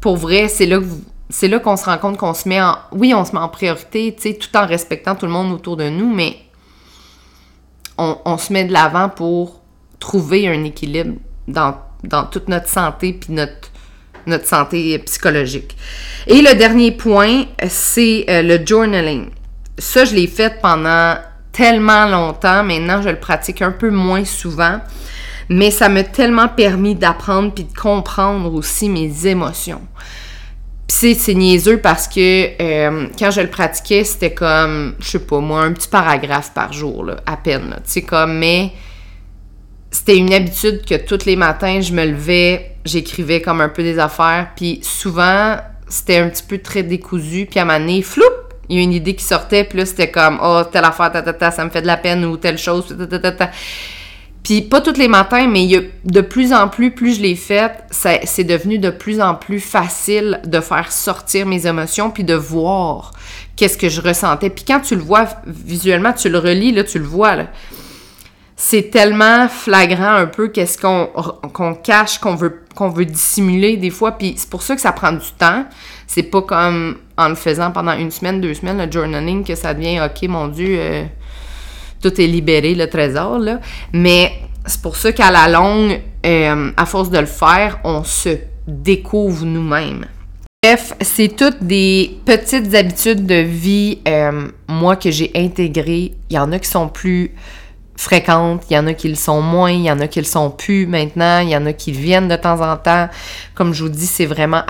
pour 0.01 0.17
vrai, 0.17 0.47
c'est 0.47 0.65
là 0.65 0.79
que 0.79 0.85
c'est 1.29 1.49
là 1.49 1.59
qu'on 1.59 1.75
se 1.75 1.83
rend 1.83 1.97
compte 1.97 2.17
qu'on 2.17 2.33
se 2.33 2.47
met 2.47 2.61
en... 2.61 2.77
Oui, 2.93 3.13
on 3.13 3.25
se 3.25 3.33
met 3.33 3.39
en 3.39 3.49
priorité, 3.49 4.15
tu 4.15 4.29
sais, 4.29 4.33
tout 4.35 4.55
en 4.55 4.65
respectant 4.65 5.13
tout 5.13 5.25
le 5.25 5.31
monde 5.31 5.51
autour 5.51 5.75
de 5.75 5.89
nous, 5.89 6.13
mais 6.13 6.37
on, 7.97 8.17
on 8.23 8.37
se 8.37 8.53
met 8.53 8.63
de 8.63 8.71
l'avant 8.71 9.09
pour 9.09 9.61
trouver 9.99 10.47
un 10.47 10.63
équilibre 10.63 11.15
dans, 11.49 11.75
dans 12.05 12.23
toute 12.23 12.47
notre 12.47 12.69
santé, 12.69 13.11
puis 13.11 13.33
notre 13.33 13.69
notre 14.27 14.45
santé 14.45 14.99
psychologique. 14.99 15.75
Et 16.27 16.41
le 16.41 16.53
dernier 16.55 16.91
point, 16.91 17.45
c'est 17.67 18.25
euh, 18.29 18.41
le 18.43 18.63
journaling. 18.63 19.29
Ça, 19.77 20.05
je 20.05 20.15
l'ai 20.15 20.27
fait 20.27 20.59
pendant 20.61 21.15
tellement 21.51 22.07
longtemps. 22.07 22.63
Maintenant, 22.63 23.01
je 23.01 23.09
le 23.09 23.19
pratique 23.19 23.61
un 23.61 23.71
peu 23.71 23.89
moins 23.89 24.25
souvent. 24.25 24.79
Mais 25.49 25.71
ça 25.71 25.87
m'a 25.87 26.03
tellement 26.03 26.49
permis 26.49 26.95
d'apprendre 26.95 27.53
puis 27.53 27.63
de 27.63 27.73
comprendre 27.73 28.53
aussi 28.53 28.89
mes 28.89 29.27
émotions. 29.27 29.81
Puis 30.87 31.15
c'est 31.15 31.33
niaiseux 31.33 31.79
parce 31.79 32.07
que 32.07 32.61
euh, 32.61 33.07
quand 33.17 33.31
je 33.31 33.41
le 33.41 33.47
pratiquais, 33.47 34.03
c'était 34.03 34.33
comme, 34.33 34.95
je 34.99 35.09
sais 35.09 35.19
pas 35.19 35.39
moi, 35.39 35.61
un 35.61 35.73
petit 35.73 35.87
paragraphe 35.87 36.53
par 36.53 36.73
jour, 36.73 37.03
là, 37.03 37.17
à 37.25 37.37
peine. 37.37 37.75
Tu 37.77 37.91
sais, 37.91 38.01
comme, 38.01 38.37
mais 38.37 38.71
c'était 39.91 40.17
une 40.17 40.33
habitude 40.33 40.85
que 40.85 40.95
tous 40.95 41.25
les 41.25 41.35
matins, 41.35 41.81
je 41.81 41.93
me 41.93 42.05
levais, 42.05 42.77
j'écrivais 42.85 43.41
comme 43.41 43.61
un 43.61 43.69
peu 43.69 43.83
des 43.83 43.99
affaires, 43.99 44.51
puis 44.55 44.79
souvent, 44.81 45.57
c'était 45.87 46.17
un 46.17 46.29
petit 46.29 46.43
peu 46.43 46.57
très 46.57 46.83
décousu, 46.83 47.47
puis 47.49 47.59
à 47.59 47.65
moment 47.65 47.79
donné, 47.79 48.01
floup, 48.01 48.23
il 48.69 48.77
y 48.77 48.79
a 48.79 48.83
une 48.83 48.93
idée 48.93 49.15
qui 49.15 49.23
sortait, 49.23 49.63
puis 49.63 49.79
là, 49.79 49.85
c'était 49.85 50.11
comme, 50.11 50.39
oh, 50.41 50.61
telle 50.71 50.85
affaire, 50.85 51.11
ta, 51.11 51.21
ta, 51.21 51.33
ta, 51.33 51.51
ça 51.51 51.63
me 51.63 51.69
fait 51.69 51.81
de 51.81 51.87
la 51.87 51.97
peine, 51.97 52.25
ou 52.25 52.37
telle 52.37 52.57
chose, 52.57 52.95
ta, 53.09 53.19
ta, 53.19 53.31
ta. 53.31 53.51
Puis 54.43 54.61
pas 54.61 54.79
tous 54.79 54.97
les 54.97 55.07
matins, 55.09 55.47
mais 55.47 55.67
de 56.05 56.21
plus 56.21 56.53
en 56.53 56.69
plus, 56.69 56.91
plus 56.91 57.17
je 57.17 57.21
l'ai 57.21 57.35
fait, 57.35 57.83
c'est 57.91 58.43
devenu 58.45 58.79
de 58.79 58.89
plus 58.89 59.19
en 59.19 59.35
plus 59.35 59.59
facile 59.59 60.39
de 60.45 60.61
faire 60.61 60.91
sortir 60.91 61.45
mes 61.45 61.67
émotions, 61.67 62.11
puis 62.11 62.23
de 62.23 62.33
voir 62.33 63.11
qu'est-ce 63.55 63.77
que 63.77 63.89
je 63.89 64.01
ressentais. 64.01 64.49
Puis 64.49 64.63
quand 64.65 64.79
tu 64.79 64.95
le 64.95 65.01
vois 65.01 65.27
visuellement, 65.45 66.13
tu 66.13 66.29
le 66.29 66.37
relis, 66.37 66.71
là, 66.71 66.83
tu 66.83 66.99
le 66.99 67.05
vois, 67.05 67.35
là 67.35 67.47
c'est 68.59 68.89
tellement 68.89 69.47
flagrant 69.47 70.15
un 70.15 70.25
peu 70.25 70.47
qu'est-ce 70.47 70.79
qu'on 70.79 71.75
cache, 71.75 72.17
qu'on 72.17 72.35
veut 72.35 72.63
qu'on 72.75 72.89
veut 72.89 73.05
dissimuler 73.05 73.77
des 73.77 73.91
fois, 73.91 74.13
puis 74.13 74.33
c'est 74.37 74.49
pour 74.49 74.63
ça 74.63 74.75
que 74.75 74.81
ça 74.81 74.91
prend 74.91 75.11
du 75.11 75.31
temps. 75.37 75.65
C'est 76.07 76.23
pas 76.23 76.41
comme 76.41 76.97
en 77.17 77.29
le 77.29 77.35
faisant 77.35 77.71
pendant 77.71 77.93
une 77.93 78.11
semaine, 78.11 78.39
deux 78.39 78.53
semaines, 78.53 78.83
le 78.83 78.91
journaling, 78.91 79.43
que 79.43 79.55
ça 79.55 79.73
devient 79.73 80.01
OK, 80.01 80.27
mon 80.29 80.47
Dieu, 80.47 80.77
euh, 80.79 81.03
tout 82.01 82.19
est 82.21 82.27
libéré, 82.27 82.75
le 82.75 82.87
trésor, 82.87 83.39
là. 83.39 83.59
Mais 83.93 84.33
c'est 84.65 84.81
pour 84.81 84.95
ça 84.95 85.11
qu'à 85.11 85.31
la 85.31 85.47
longue, 85.47 85.99
euh, 86.25 86.71
à 86.77 86.85
force 86.85 87.09
de 87.09 87.19
le 87.19 87.25
faire, 87.25 87.79
on 87.83 88.03
se 88.03 88.37
découvre 88.67 89.45
nous-mêmes. 89.45 90.05
Bref, 90.63 90.93
c'est 91.01 91.35
toutes 91.35 91.63
des 91.63 92.19
petites 92.25 92.73
habitudes 92.75 93.25
de 93.25 93.35
vie, 93.35 93.99
euh, 94.07 94.49
moi, 94.67 94.95
que 94.95 95.09
j'ai 95.09 95.31
intégrées. 95.35 96.13
Il 96.29 96.35
y 96.35 96.39
en 96.39 96.51
a 96.51 96.59
qui 96.59 96.69
sont 96.69 96.89
plus 96.89 97.31
fréquentes, 97.95 98.63
il 98.69 98.73
y 98.73 98.77
en 98.77 98.85
a 98.85 98.93
qui 98.93 99.07
le 99.07 99.15
sont 99.15 99.41
moins, 99.41 99.71
il 99.71 99.83
y 99.83 99.91
en 99.91 99.99
a 99.99 100.07
qui 100.07 100.19
le 100.19 100.25
sont 100.25 100.51
plus 100.51 100.85
maintenant, 100.85 101.39
il 101.39 101.49
y 101.49 101.57
en 101.57 101.65
a 101.65 101.73
qui 101.73 101.91
viennent 101.91 102.27
de 102.27 102.35
temps 102.35 102.61
en 102.61 102.77
temps. 102.77 103.07
Comme 103.55 103.73
je 103.73 103.83
vous 103.83 103.89
dis, 103.89 104.05
c'est 104.05 104.25
vraiment 104.25 104.63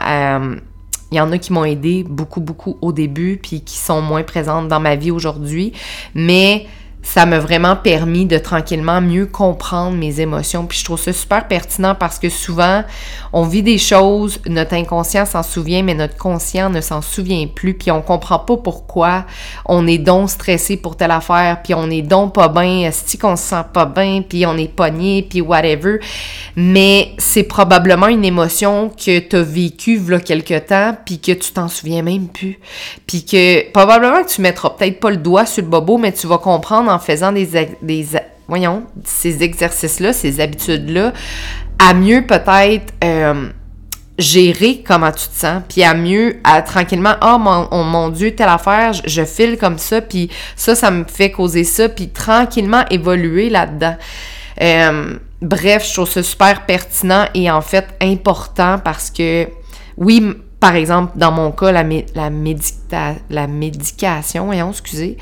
il 1.11 1.17
y 1.17 1.21
en 1.21 1.31
a 1.31 1.37
qui 1.37 1.53
m'ont 1.53 1.63
aidé 1.63 2.03
beaucoup, 2.03 2.41
beaucoup 2.41 2.77
au 2.81 2.91
début, 2.91 3.39
puis 3.41 3.61
qui 3.61 3.77
sont 3.77 4.01
moins 4.01 4.23
présentes 4.23 4.67
dans 4.67 4.79
ma 4.79 4.95
vie 4.95 5.11
aujourd'hui. 5.11 5.73
Mais 6.13 6.67
ça 7.07 7.25
m'a 7.25 7.39
vraiment 7.39 7.77
permis 7.77 8.25
de 8.25 8.37
tranquillement 8.37 8.99
mieux 8.99 9.27
comprendre 9.27 9.95
mes 9.95 10.19
émotions. 10.19 10.65
Puis 10.65 10.79
je 10.79 10.83
trouve 10.83 10.99
ça 10.99 11.13
super 11.13 11.47
pertinent 11.47 11.95
parce 11.95 12.19
que 12.19 12.27
souvent, 12.27 12.83
on 13.31 13.43
vit 13.43 13.63
des 13.63 13.77
choses, 13.77 14.41
notre 14.45 14.73
inconscient 14.73 15.25
s'en 15.25 15.41
souvient, 15.41 15.83
mais 15.83 15.93
notre 15.93 16.17
conscient 16.17 16.69
ne 16.69 16.81
s'en 16.81 17.01
souvient 17.01 17.47
plus. 17.47 17.75
Puis 17.75 17.91
on 17.91 18.01
comprend 18.01 18.39
pas 18.39 18.57
pourquoi 18.57 19.25
on 19.65 19.87
est 19.87 19.99
donc 19.99 20.29
stressé 20.29 20.75
pour 20.75 20.97
telle 20.97 21.11
affaire, 21.11 21.61
puis 21.63 21.73
on 21.73 21.89
est 21.89 22.01
donc 22.01 22.33
pas 22.33 22.49
bien, 22.49 22.89
si 22.91 23.17
qu'on 23.17 23.37
se 23.37 23.43
sent 23.43 23.63
pas 23.73 23.85
bien, 23.85 24.21
puis 24.21 24.45
on 24.45 24.57
est 24.57 24.67
pogné, 24.67 25.25
puis 25.29 25.39
whatever. 25.39 25.99
Mais 26.57 27.13
c'est 27.19 27.43
probablement 27.43 28.07
une 28.07 28.25
émotion 28.25 28.89
que 28.89 29.19
tu 29.19 29.35
as 29.37 29.41
vécue 29.43 30.01
il 30.09 30.21
quelque 30.21 30.59
temps, 30.59 30.97
puis 31.05 31.19
que 31.19 31.31
tu 31.31 31.53
t'en 31.53 31.69
souviens 31.69 32.01
même 32.01 32.27
plus. 32.27 32.59
Puis 33.07 33.23
que 33.23 33.71
probablement 33.71 34.23
que 34.23 34.29
tu 34.29 34.41
mettras 34.41 34.71
peut-être 34.71 34.99
pas 34.99 35.09
le 35.09 35.17
doigt 35.17 35.45
sur 35.45 35.63
le 35.63 35.69
bobo, 35.69 35.97
mais 35.97 36.11
tu 36.11 36.27
vas 36.27 36.37
comprendre 36.37 36.91
en 36.91 36.96
faisant 36.99 37.31
des, 37.31 37.47
des 37.81 38.05
voyons, 38.47 38.83
ces 39.03 39.43
exercices-là, 39.43 40.13
ces 40.13 40.39
habitudes-là, 40.39 41.13
à 41.79 41.93
mieux 41.93 42.25
peut-être 42.25 42.93
euh, 43.03 43.49
gérer 44.17 44.83
comment 44.85 45.11
tu 45.11 45.27
te 45.27 45.35
sens, 45.35 45.61
puis 45.69 45.83
à 45.83 45.93
mieux, 45.93 46.37
tranquillement, 46.65 47.15
oh 47.21 47.37
mon, 47.37 47.67
oh, 47.71 47.83
mon 47.83 48.09
Dieu, 48.09 48.33
telle 48.35 48.49
affaire, 48.49 48.93
je, 48.93 49.25
file 49.25 49.57
comme 49.57 49.77
ça, 49.77 50.01
puis 50.01 50.29
ça, 50.55 50.75
ça 50.75 50.89
me 50.91 51.03
fait 51.03 51.31
causer 51.31 51.63
ça, 51.63 51.89
puis 51.89 52.09
tranquillement 52.09 52.83
évoluer 52.89 53.49
là-dedans. 53.49 53.95
Euh, 54.61 55.19
bref, 55.41 55.85
je 55.87 55.93
trouve 55.93 56.09
ça 56.09 56.23
super 56.23 56.65
pertinent 56.65 57.25
et 57.35 57.51
en 57.51 57.61
fait 57.61 57.85
important 58.01 58.79
parce 58.83 59.11
que, 59.11 59.47
oui, 59.97 60.23
par 60.59 60.75
exemple, 60.75 61.11
dans 61.15 61.31
mon 61.31 61.51
cas, 61.51 61.71
la, 61.71 61.83
la, 62.15 62.31
la 63.29 63.47
médication, 63.47 64.45
voyons, 64.45 64.71
excusez, 64.71 65.17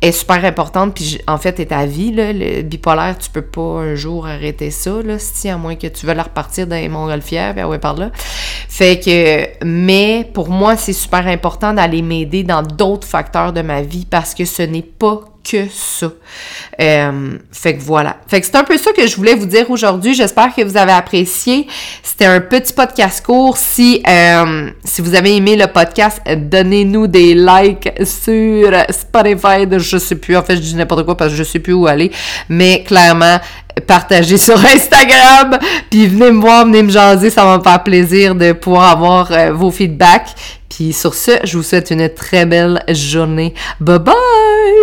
est 0.00 0.12
super 0.12 0.44
importante, 0.44 0.94
puis 0.94 1.20
en 1.26 1.38
fait, 1.38 1.58
est 1.58 1.72
à 1.72 1.84
vie, 1.84 2.12
là, 2.12 2.32
le 2.32 2.62
bipolaire, 2.62 3.18
tu 3.18 3.30
peux 3.30 3.42
pas 3.42 3.80
un 3.80 3.94
jour 3.96 4.26
arrêter 4.26 4.70
ça, 4.70 4.92
là, 5.04 5.18
si, 5.18 5.48
à 5.48 5.56
moins 5.56 5.74
que 5.74 5.88
tu 5.88 6.06
veux 6.06 6.14
la 6.14 6.22
repartir 6.22 6.66
dans 6.66 6.76
les 6.76 6.88
montgolfières, 6.88 7.54
ben 7.54 7.66
ouais, 7.66 7.78
par 7.78 7.94
là. 7.94 8.10
Fait 8.68 9.00
que, 9.00 9.64
mais 9.64 10.28
pour 10.32 10.50
moi, 10.50 10.76
c'est 10.76 10.92
super 10.92 11.26
important 11.26 11.74
d'aller 11.74 12.02
m'aider 12.02 12.44
dans 12.44 12.62
d'autres 12.62 13.06
facteurs 13.06 13.52
de 13.52 13.62
ma 13.62 13.82
vie 13.82 14.06
parce 14.08 14.34
que 14.34 14.44
ce 14.44 14.62
n'est 14.62 14.82
pas 14.82 15.20
que 15.50 15.66
ça. 15.70 16.10
Euh, 16.80 17.38
fait 17.52 17.76
que 17.76 17.82
voilà. 17.82 18.18
Fait 18.26 18.40
que 18.40 18.46
c'est 18.46 18.56
un 18.56 18.64
peu 18.64 18.76
ça 18.76 18.92
que 18.92 19.06
je 19.06 19.16
voulais 19.16 19.34
vous 19.34 19.46
dire 19.46 19.70
aujourd'hui. 19.70 20.14
J'espère 20.14 20.54
que 20.54 20.62
vous 20.62 20.76
avez 20.76 20.92
apprécié. 20.92 21.66
C'était 22.02 22.26
un 22.26 22.40
petit 22.40 22.72
podcast 22.72 23.24
court. 23.24 23.56
Si, 23.56 24.02
euh, 24.06 24.70
si 24.84 25.00
vous 25.00 25.14
avez 25.14 25.36
aimé 25.36 25.56
le 25.56 25.66
podcast, 25.66 26.20
donnez-nous 26.26 27.06
des 27.06 27.34
likes 27.34 27.90
sur 28.04 28.72
Spotify. 28.90 29.66
De, 29.66 29.78
je 29.88 29.98
sais 29.98 30.16
plus. 30.16 30.36
En 30.36 30.42
fait, 30.42 30.56
je 30.56 30.60
dis 30.60 30.74
n'importe 30.74 31.04
quoi 31.04 31.16
parce 31.16 31.30
que 31.30 31.36
je 31.36 31.44
sais 31.44 31.58
plus 31.58 31.72
où 31.72 31.86
aller. 31.86 32.10
Mais 32.48 32.84
clairement, 32.84 33.38
partagez 33.86 34.38
sur 34.38 34.58
Instagram, 34.58 35.58
puis 35.90 36.06
venez 36.06 36.32
me 36.32 36.40
voir, 36.40 36.64
venez 36.64 36.82
me 36.82 36.90
jaser, 36.90 37.30
ça 37.30 37.44
va 37.44 37.58
me 37.58 37.62
faire 37.62 37.82
plaisir 37.82 38.34
de 38.34 38.52
pouvoir 38.52 38.90
avoir 38.90 39.32
euh, 39.32 39.52
vos 39.52 39.70
feedbacks. 39.70 40.34
Puis 40.68 40.92
sur 40.92 41.14
ce, 41.14 41.32
je 41.44 41.56
vous 41.56 41.62
souhaite 41.62 41.90
une 41.90 42.08
très 42.08 42.46
belle 42.46 42.82
journée. 42.88 43.54
Bye 43.80 43.98
bye! 43.98 44.78